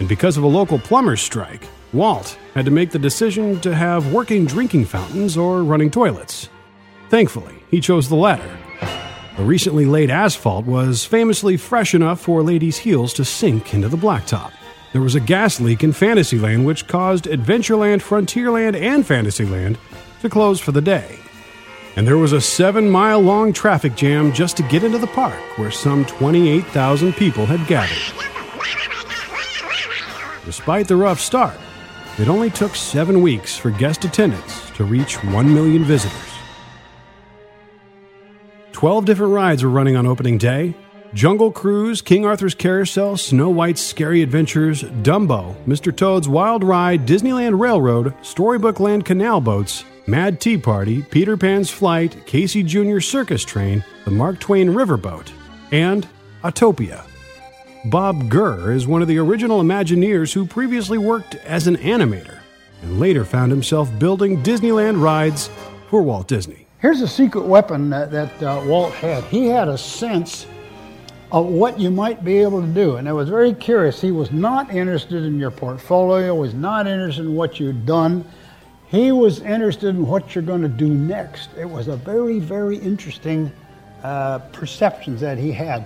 [0.00, 4.12] And because of a local plumber's strike, Walt had to make the decision to have
[4.12, 6.50] working drinking fountains or running toilets.
[7.08, 8.54] Thankfully, he chose the latter.
[9.38, 13.96] The recently laid asphalt was famously fresh enough for ladies' heels to sink into the
[13.96, 14.52] blacktop.
[14.92, 19.78] There was a gas leak in Fantasyland which caused Adventureland, Frontierland, and Fantasyland
[20.20, 21.18] to close for the day.
[21.96, 25.40] And there was a seven mile long traffic jam just to get into the park
[25.58, 27.96] where some 28,000 people had gathered.
[30.44, 31.56] Despite the rough start,
[32.18, 36.20] it only took seven weeks for guest attendance to reach 1 million visitors.
[38.72, 40.74] Twelve different rides were running on opening day
[41.14, 45.96] Jungle Cruise, King Arthur's Carousel, Snow White's Scary Adventures, Dumbo, Mr.
[45.96, 52.26] Toad's Wild Ride, Disneyland Railroad, Storybook Land Canal Boats, Mad Tea Party, Peter Pan's Flight,
[52.26, 53.00] Casey Jr.
[53.00, 55.32] Circus Train, the Mark Twain Riverboat,
[55.72, 56.06] and
[56.44, 57.04] Autopia.
[57.86, 62.38] Bob Gurr is one of the original Imagineers who previously worked as an animator
[62.82, 65.50] and later found himself building Disneyland rides
[65.90, 66.68] for Walt Disney.
[66.78, 69.24] Here's a secret weapon that, that uh, Walt had.
[69.24, 70.46] He had a sense
[71.32, 74.00] of what you might be able to do, and I was very curious.
[74.00, 78.24] He was not interested in your portfolio, was not interested in what you'd done.
[78.88, 81.50] He was interested in what you're going to do next.
[81.58, 83.52] It was a very, very interesting
[84.02, 85.84] uh, perceptions that he had.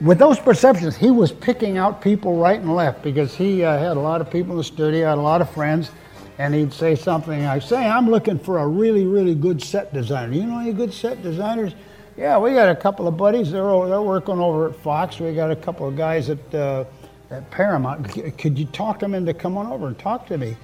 [0.00, 3.96] With those perceptions, he was picking out people right and left because he uh, had
[3.96, 5.90] a lot of people in the studio, had a lot of friends,
[6.38, 7.46] and he'd say something.
[7.46, 10.32] I say, I'm looking for a really, really good set designer.
[10.34, 11.72] You know any good set designers?
[12.16, 13.50] Yeah, we got a couple of buddies.
[13.50, 15.18] They're over, they're working over at Fox.
[15.18, 16.84] We got a couple of guys at uh,
[17.30, 18.08] at Paramount.
[18.38, 20.56] Could you talk them into coming over and talk to me?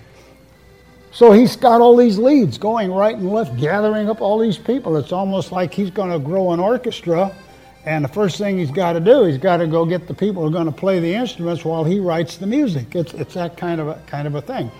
[1.14, 4.96] So he's got all these leads going right and left, gathering up all these people.
[4.96, 7.32] It's almost like he's going to grow an orchestra,
[7.86, 10.42] and the first thing he's got to do, he's got to go get the people
[10.42, 12.96] who are going to play the instruments while he writes the music.
[12.96, 14.72] It's, it's that kind of a, kind of a thing.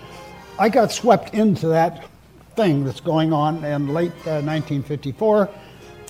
[0.59, 2.09] I got swept into that
[2.57, 5.49] thing that's going on in late uh, 1954.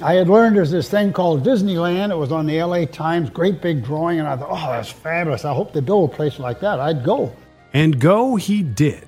[0.01, 2.11] I had learned there's this thing called Disneyland.
[2.11, 5.45] It was on the LA Times, great big drawing, and I thought, oh, that's fabulous.
[5.45, 6.81] I hope they build a place like that.
[6.81, 7.37] I'd go.
[7.75, 9.07] And go he did.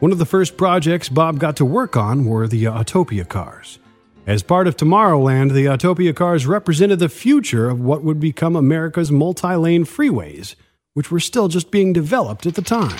[0.00, 3.80] One of the first projects Bob got to work on were the uh, Autopia cars.
[4.28, 9.10] As part of Tomorrowland, the Autopia cars represented the future of what would become America's
[9.10, 10.54] multi lane freeways,
[10.94, 12.96] which were still just being developed at the time.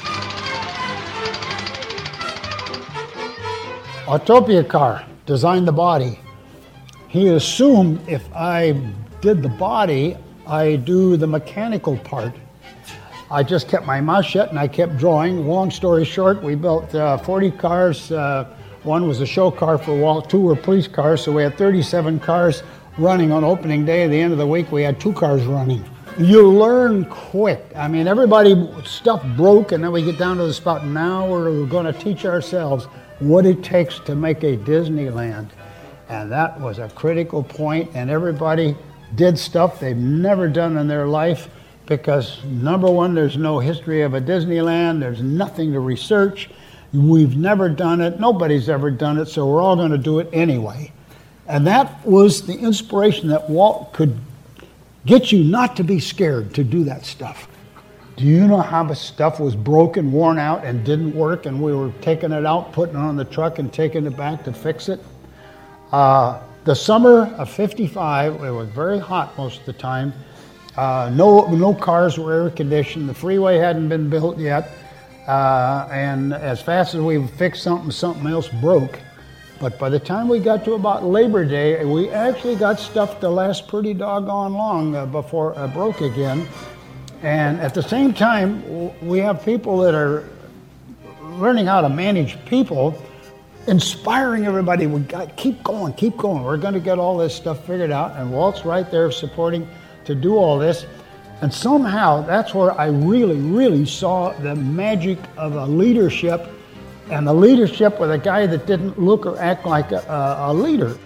[4.08, 6.18] Autopia car designed the body.
[7.06, 8.72] He assumed if I
[9.20, 10.16] did the body,
[10.48, 12.34] I do the mechanical part.
[13.30, 15.46] I just kept my mouth shut and I kept drawing.
[15.46, 18.10] Long story short, we built uh, 40 cars.
[18.10, 18.44] Uh,
[18.84, 22.20] one was a show car for Walt, two were police cars, so we had 37
[22.20, 22.62] cars
[22.96, 24.04] running on opening day.
[24.04, 25.84] At the end of the week, we had two cars running.
[26.18, 27.62] You learn quick.
[27.76, 30.86] I mean, everybody, stuff broke, and then we get down to the spot.
[30.86, 32.86] Now we're going to teach ourselves
[33.18, 35.50] what it takes to make a Disneyland.
[36.08, 38.74] And that was a critical point, and everybody
[39.16, 41.50] did stuff they've never done in their life
[41.88, 46.50] because number one, there's no history of a Disneyland, there's nothing to research.
[46.92, 50.28] We've never done it, nobody's ever done it, so we're all going to do it
[50.32, 50.92] anyway.
[51.46, 54.18] And that was the inspiration that Walt could
[55.06, 57.48] get you not to be scared to do that stuff.
[58.16, 61.74] Do you know how much stuff was broken, worn out, and didn't work, and we
[61.74, 64.88] were taking it out, putting it on the truck, and taking it back to fix
[64.88, 65.00] it?
[65.92, 70.12] Uh, the summer of 55, it was very hot most of the time.
[70.78, 73.08] Uh, no, no cars were air conditioned.
[73.08, 74.70] The freeway hadn't been built yet.
[75.26, 79.00] Uh, and as fast as we fixed something, something else broke.
[79.58, 83.28] But by the time we got to about Labor Day, we actually got stuff to
[83.28, 86.46] last pretty doggone long uh, before it broke again.
[87.22, 88.62] And at the same time,
[89.04, 90.28] we have people that are
[91.40, 93.02] learning how to manage people,
[93.66, 94.86] inspiring everybody.
[94.86, 96.44] We got keep going, keep going.
[96.44, 98.16] We're going to get all this stuff figured out.
[98.16, 99.68] And Walt's right there supporting
[100.08, 100.86] to do all this.
[101.40, 106.50] And somehow that's where I really, really saw the magic of a leadership
[107.10, 110.98] and the leadership with a guy that didn't look or act like a, a leader.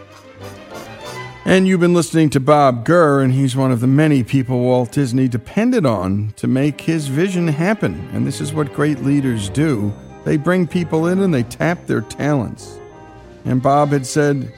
[1.44, 4.92] And you've been listening to Bob Gurr, and he's one of the many people Walt
[4.92, 8.08] Disney depended on to make his vision happen.
[8.12, 9.92] And this is what great leaders do
[10.24, 12.78] they bring people in and they tap their talents.
[13.44, 14.52] And Bob had said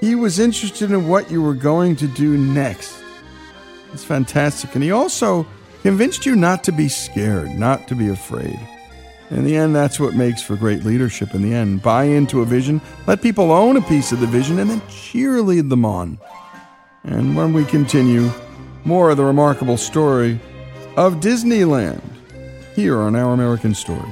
[0.00, 3.01] he was interested in what you were going to do next.
[3.92, 4.74] It's fantastic.
[4.74, 5.46] And he also
[5.82, 8.58] convinced you not to be scared, not to be afraid.
[9.30, 11.34] In the end, that's what makes for great leadership.
[11.34, 14.58] In the end, buy into a vision, let people own a piece of the vision,
[14.58, 16.18] and then cheerlead them on.
[17.04, 18.30] And when we continue,
[18.84, 20.38] more of the remarkable story
[20.96, 22.02] of Disneyland
[22.74, 24.08] here on Our American Story.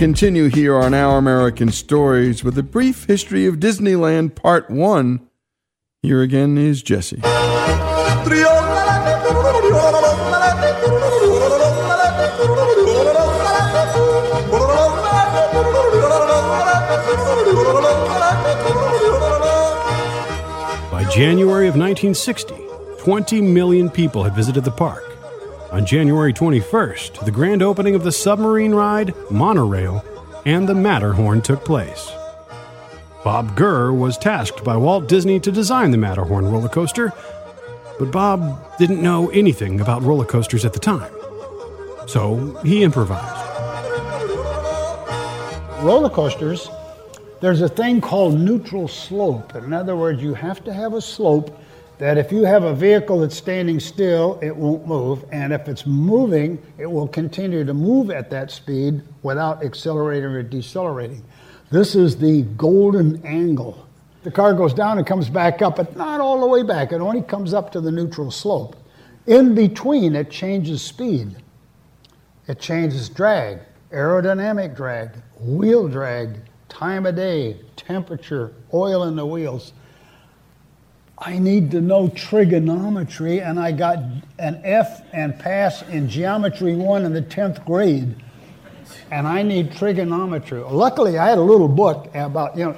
[0.00, 5.20] Continue here on Our American Stories with a brief history of Disneyland Part 1.
[6.00, 7.18] Here again is Jesse.
[20.90, 22.54] By January of 1960,
[23.00, 25.09] 20 million people had visited the park.
[25.72, 30.04] On January 21st, the grand opening of the submarine ride, monorail,
[30.44, 32.10] and the Matterhorn took place.
[33.22, 37.12] Bob Gurr was tasked by Walt Disney to design the Matterhorn roller coaster,
[38.00, 41.12] but Bob didn't know anything about roller coasters at the time.
[42.08, 43.46] So he improvised.
[45.84, 46.68] roller coasters,
[47.40, 49.54] there's a thing called neutral slope.
[49.54, 51.56] In other words, you have to have a slope
[52.00, 55.84] that if you have a vehicle that's standing still, it won't move, and if it's
[55.84, 61.22] moving, it will continue to move at that speed without accelerating or decelerating.
[61.70, 63.86] This is the golden angle.
[64.22, 66.90] The car goes down and comes back up, but not all the way back.
[66.92, 68.76] It only comes up to the neutral slope.
[69.26, 71.36] In between, it changes speed.
[72.48, 73.58] It changes drag,
[73.92, 76.38] aerodynamic drag, wheel drag,
[76.70, 79.74] time of day, temperature, oil in the wheels.
[81.20, 83.98] I need to know trigonometry, and I got
[84.38, 88.16] an F and pass in geometry one in the 10th grade.
[89.10, 90.60] And I need trigonometry.
[90.60, 92.76] Luckily, I had a little book about, you know,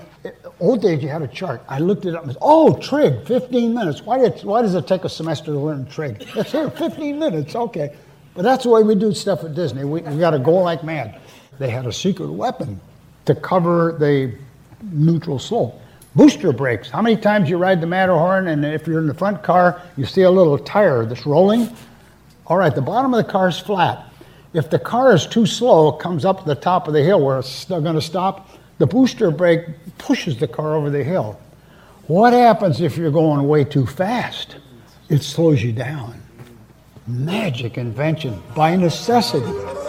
[0.58, 1.62] old days you had a chart.
[1.68, 4.02] I looked it up and said, oh, trig, 15 minutes.
[4.02, 6.26] Why, did, why does it take a semester to learn trig?
[6.34, 7.94] It's here, 15 minutes, okay.
[8.34, 9.84] But that's the way we do stuff at Disney.
[9.84, 11.20] We, we got to go like mad.
[11.58, 12.80] They had a secret weapon
[13.26, 14.34] to cover the
[14.90, 15.81] neutral slope.
[16.14, 16.90] Booster brakes.
[16.90, 20.04] How many times you ride the Matterhorn and if you're in the front car, you
[20.04, 21.74] see a little tire that's rolling?
[22.46, 24.06] All right, the bottom of the car is flat.
[24.52, 27.38] If the car is too slow, comes up to the top of the hill where
[27.38, 29.64] it's going to stop, the booster brake
[29.96, 31.40] pushes the car over the hill.
[32.08, 34.56] What happens if you're going way too fast?
[35.08, 36.20] It slows you down.
[37.06, 39.81] Magic invention by necessity.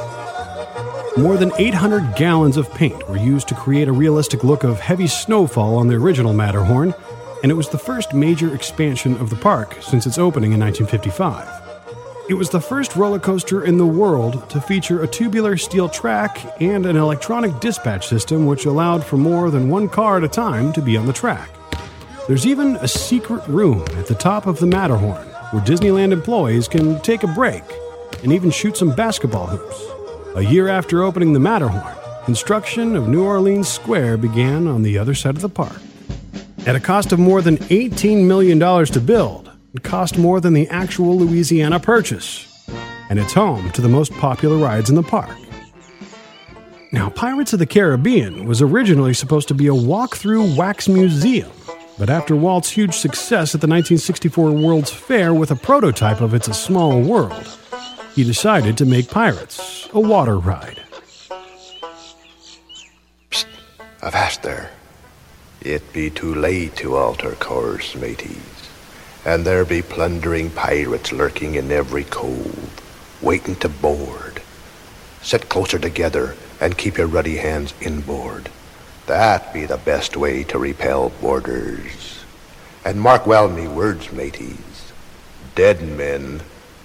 [1.15, 5.05] More than 800 gallons of paint were used to create a realistic look of heavy
[5.05, 6.95] snowfall on the original Matterhorn,
[7.43, 11.47] and it was the first major expansion of the park since its opening in 1955.
[12.29, 16.59] It was the first roller coaster in the world to feature a tubular steel track
[16.59, 20.73] and an electronic dispatch system which allowed for more than one car at a time
[20.73, 21.51] to be on the track.
[22.27, 26.99] There's even a secret room at the top of the Matterhorn where Disneyland employees can
[27.01, 27.63] take a break
[28.23, 29.92] and even shoot some basketball hoops.
[30.35, 31.95] A year after opening the Matterhorn,
[32.25, 35.79] construction of New Orleans Square began on the other side of the park.
[36.65, 40.67] At a cost of more than $18 million to build, it cost more than the
[40.69, 42.67] actual Louisiana purchase,
[43.11, 45.37] and it's home to the most popular rides in the park.
[46.91, 51.51] Now, Pirates of the Caribbean was originally supposed to be a walk-through wax museum,
[51.99, 56.47] but after Walt's huge success at the 1964 World's Fair with a prototype of It's
[56.47, 57.59] a Small World,
[58.15, 60.79] he decided to make Pirates a water ride.
[64.01, 64.69] Avast there.
[65.61, 68.69] It be too late to alter course, mateys.
[69.25, 74.41] And there be plundering pirates lurking in every cove, waiting to board.
[75.21, 78.49] Sit closer together and keep your ruddy hands inboard.
[79.07, 82.23] That be the best way to repel boarders.
[82.83, 84.91] And mark well me words, mateys.
[85.55, 86.41] Dead men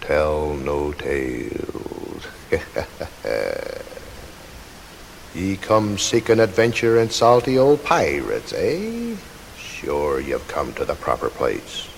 [0.09, 2.26] tell no tales.
[5.35, 9.16] Ye come seeking adventure and salty old pirates, eh?
[9.59, 11.90] Sure you've come to the proper place.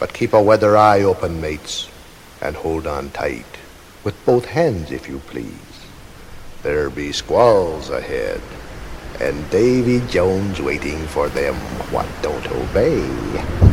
[0.00, 1.90] But keep a weather eye open, mates,
[2.40, 3.58] and hold on tight,
[4.02, 5.84] with both hands if you please.
[6.62, 8.40] There be squalls ahead,
[9.20, 11.54] and Davy Jones waiting for them
[11.92, 13.65] what don't obey.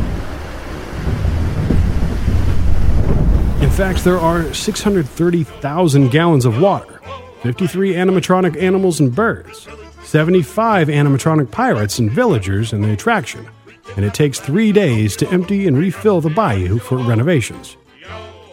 [3.73, 7.01] Fact, there are 630,000 gallons of water,
[7.41, 9.67] 53 animatronic animals and birds,
[10.03, 13.47] 75 animatronic pirates and villagers in the attraction,
[13.95, 17.75] and it takes three days to empty and refill the bayou for renovations.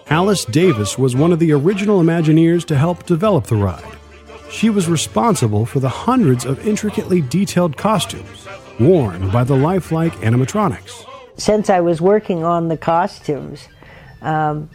[0.08, 3.84] Alice Davis was one of the original Imagineers to help develop the ride.
[4.50, 8.48] She was responsible for the hundreds of intricately detailed costumes
[8.78, 11.04] worn by the lifelike animatronics.
[11.36, 13.68] Since I was working on the costumes,
[14.22, 14.70] um,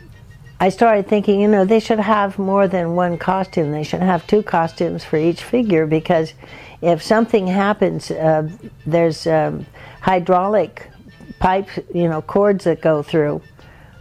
[0.66, 3.72] I started thinking, you know, they should have more than one costume.
[3.72, 6.34] They should have two costumes for each figure because
[6.82, 8.50] if something happens, uh,
[8.84, 9.68] there's um,
[10.02, 10.90] hydraulic
[11.38, 13.44] pipes, you know, cords that go through.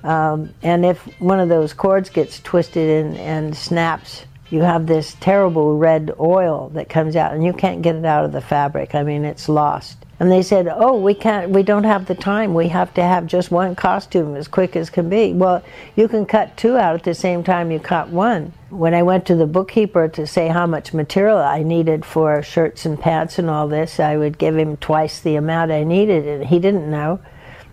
[0.04, 5.16] Um, and if one of those cords gets twisted and, and snaps you have this
[5.20, 8.94] terrible red oil that comes out and you can't get it out of the fabric.
[8.94, 10.03] I mean, it's lost.
[10.20, 12.54] And they said, "Oh, we can't we don't have the time.
[12.54, 15.62] We have to have just one costume as quick as can be." Well,
[15.96, 18.52] you can cut two out at the same time you cut one.
[18.70, 22.86] When I went to the bookkeeper to say how much material I needed for shirts
[22.86, 26.44] and pants and all this, I would give him twice the amount I needed and
[26.44, 27.18] he didn't know.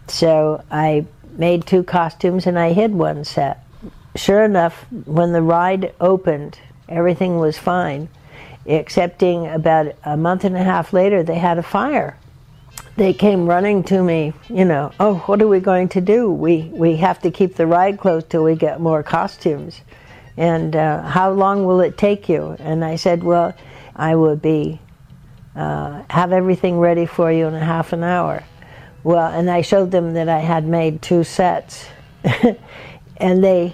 [0.08, 1.06] So I
[1.38, 3.64] made two costumes and I hid one set.
[4.16, 6.60] Sure enough, when the ride opened,
[6.90, 8.10] everything was fine,
[8.66, 12.18] excepting about a month and a half later, they had a fire.
[12.98, 16.30] They came running to me, you know, oh, what are we going to do?
[16.30, 19.82] We, we have to keep the ride closed till we get more costumes.
[20.36, 22.56] And uh, how long will it take you?
[22.60, 23.54] And I said, well,
[23.96, 24.80] I will be,
[25.56, 28.44] uh, have everything ready for you in a half an hour.
[29.04, 31.88] Well, and I showed them that I had made two sets.
[33.18, 33.74] and they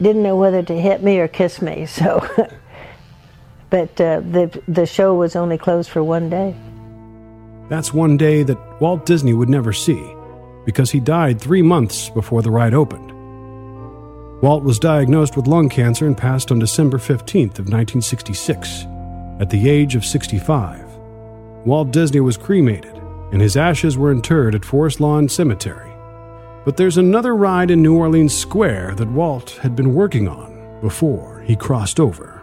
[0.00, 1.86] didn't know whether to hit me or kiss me.
[1.98, 2.26] So,
[3.70, 6.54] but uh, the the show was only closed for one day.
[7.68, 10.14] That's one day that Walt Disney would never see,
[10.64, 13.12] because he died three months before the ride opened.
[14.40, 18.86] Walt was diagnosed with lung cancer and passed on December 15th of 1966,
[19.40, 20.86] at the age of 65.
[21.66, 22.94] Walt Disney was cremated,
[23.32, 25.92] and his ashes were interred at Forest Lawn Cemetery.
[26.64, 31.40] But there's another ride in New Orleans Square that Walt had been working on before
[31.40, 32.42] he crossed over.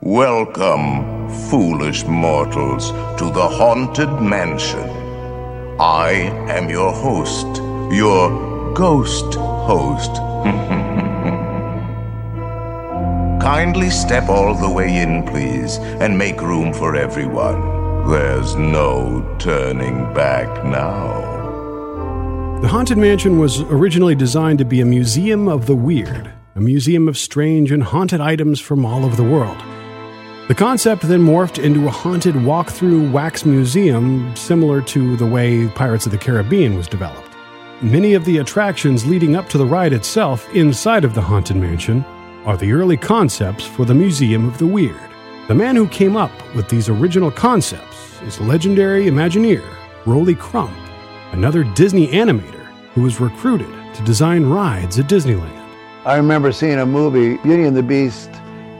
[0.00, 4.88] Welcome, foolish mortals, to the Haunted Mansion.
[5.80, 6.10] I
[6.48, 7.48] am your host,
[7.92, 10.14] your ghost host.
[13.42, 18.08] Kindly step all the way in, please, and make room for everyone.
[18.08, 22.60] There's no turning back now.
[22.62, 27.08] The Haunted Mansion was originally designed to be a museum of the weird, a museum
[27.08, 29.60] of strange and haunted items from all over the world.
[30.48, 36.06] The concept then morphed into a haunted walk-through wax museum similar to the way Pirates
[36.06, 37.36] of the Caribbean was developed.
[37.82, 42.02] Many of the attractions leading up to the ride itself inside of the Haunted Mansion
[42.46, 44.98] are the early concepts for the Museum of the Weird.
[45.48, 49.68] The man who came up with these original concepts is legendary Imagineer
[50.06, 50.74] Rolly Crump,
[51.32, 52.64] another Disney animator
[52.94, 55.62] who was recruited to design rides at Disneyland.
[56.06, 58.30] I remember seeing a movie, Beauty and the Beast,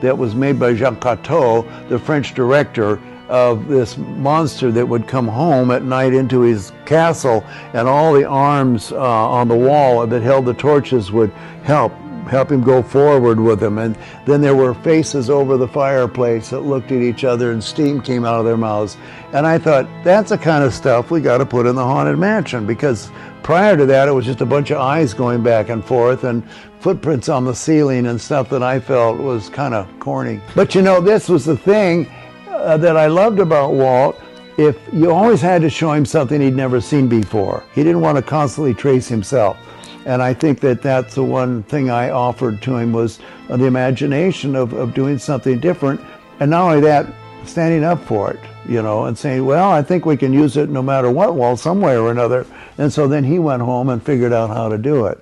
[0.01, 2.99] that was made by Jacques Cousteau, the French director,
[3.29, 7.43] of this monster that would come home at night into his castle,
[7.73, 11.29] and all the arms uh, on the wall that held the torches would
[11.63, 11.93] help
[12.29, 13.77] help him go forward with him.
[13.79, 18.01] And then there were faces over the fireplace that looked at each other, and steam
[18.01, 18.97] came out of their mouths.
[19.33, 22.17] And I thought that's the kind of stuff we got to put in the haunted
[22.17, 23.11] mansion because
[23.43, 26.43] prior to that, it was just a bunch of eyes going back and forth and
[26.79, 30.41] footprints on the ceiling and stuff that I felt was kind of corny.
[30.55, 32.09] But you know, this was the thing
[32.47, 34.19] uh, that I loved about Walt.
[34.57, 38.17] If you always had to show him something he'd never seen before, he didn't want
[38.17, 39.57] to constantly trace himself.
[40.05, 44.55] And I think that that's the one thing I offered to him was the imagination
[44.55, 46.01] of, of doing something different.
[46.39, 47.07] And not only that,
[47.45, 50.69] standing up for it, you know, and saying, well, I think we can use it
[50.69, 52.45] no matter what, Walt, some way or another.
[52.77, 55.21] And so then he went home and figured out how to do it.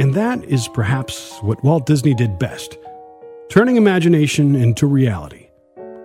[0.00, 2.78] And that is perhaps what Walt Disney did best
[3.50, 5.48] turning imagination into reality.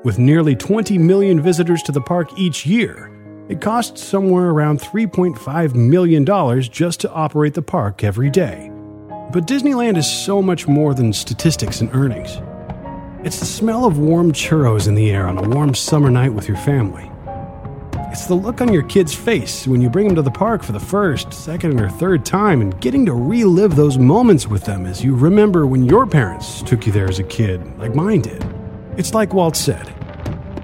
[0.03, 3.11] With nearly 20 million visitors to the park each year,
[3.49, 8.69] it costs somewhere around $3.5 million just to operate the park every day.
[9.31, 12.37] But Disneyland is so much more than statistics and earnings.
[13.21, 16.47] It's the smell of warm churros in the air on a warm summer night with
[16.47, 17.11] your family.
[18.13, 20.71] It's the look on your kid's face when you bring them to the park for
[20.71, 25.03] the first, second, or third time and getting to relive those moments with them as
[25.03, 28.41] you remember when your parents took you there as a kid, like mine did.
[28.95, 29.93] It's like Walt said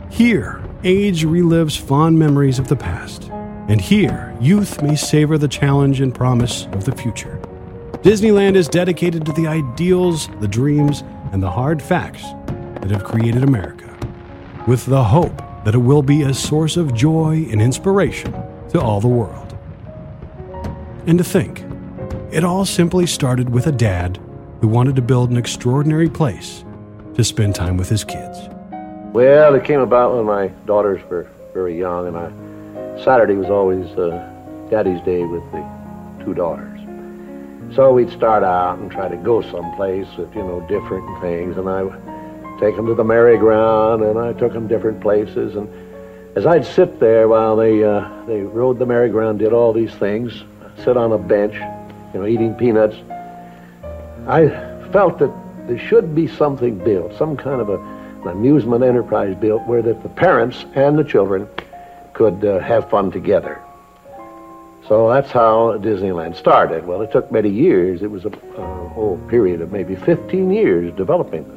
[0.09, 3.25] Here, age relives fond memories of the past,
[3.67, 7.37] and here, youth may savor the challenge and promise of the future.
[7.95, 11.03] Disneyland is dedicated to the ideals, the dreams,
[11.33, 12.23] and the hard facts
[12.85, 13.97] that have created America,
[14.67, 18.31] with the hope that it will be a source of joy and inspiration
[18.69, 19.57] to all the world.
[21.07, 21.63] And to think,
[22.31, 24.19] it all simply started with a dad
[24.61, 26.63] who wanted to build an extraordinary place
[27.15, 28.37] to spend time with his kids.
[29.13, 33.87] Well, it came about when my daughters were very young, and I Saturday was always
[33.97, 34.31] uh,
[34.69, 35.65] Daddy's Day with the
[36.23, 36.79] two daughters.
[37.75, 41.67] So we'd start out and try to go someplace with you know different things, and
[41.67, 41.81] I
[42.59, 45.69] take them to the merry-go-round, and I took them different places, and
[46.35, 50.43] as I'd sit there while they uh, they rode the merry-go-round, did all these things,
[50.83, 51.55] sit on a bench,
[52.13, 52.95] you know, eating peanuts,
[54.27, 54.49] I
[54.91, 55.31] felt that
[55.67, 57.77] there should be something built, some kind of a,
[58.23, 61.47] an amusement enterprise built where that the parents and the children
[62.13, 63.61] could uh, have fun together.
[64.87, 66.85] So that's how Disneyland started.
[66.85, 68.03] Well, it took many years.
[68.03, 71.54] It was a, a whole period of maybe 15 years developing.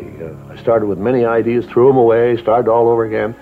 [0.00, 3.34] The, uh, I started with many ideas, threw them away, started all over again.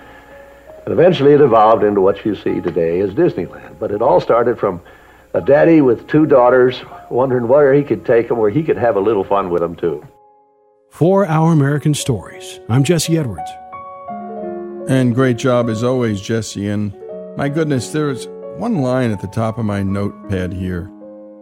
[0.85, 3.79] And eventually it evolved into what you see today as Disneyland.
[3.79, 4.81] But it all started from
[5.33, 8.95] a daddy with two daughters wondering where he could take them, where he could have
[8.95, 10.05] a little fun with them too.
[10.89, 13.49] For Our American Stories, I'm Jesse Edwards.
[14.89, 16.67] And great job as always, Jesse.
[16.67, 16.95] And
[17.37, 18.27] my goodness, there's
[18.57, 20.89] one line at the top of my notepad here.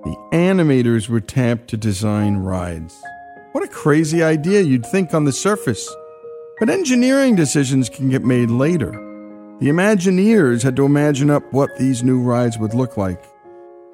[0.03, 3.01] The animators were tapped to design rides.
[3.57, 5.89] What a crazy idea you'd think on the surface.
[6.59, 8.91] But engineering decisions can get made later.
[9.59, 13.25] The Imagineers had to imagine up what these new rides would look like.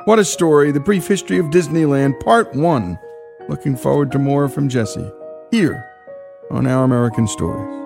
[0.04, 3.00] What a story, the brief history of Disneyland, part one.
[3.48, 5.10] Looking forward to more from Jesse
[5.50, 5.82] here
[6.52, 7.83] on Our American Stories.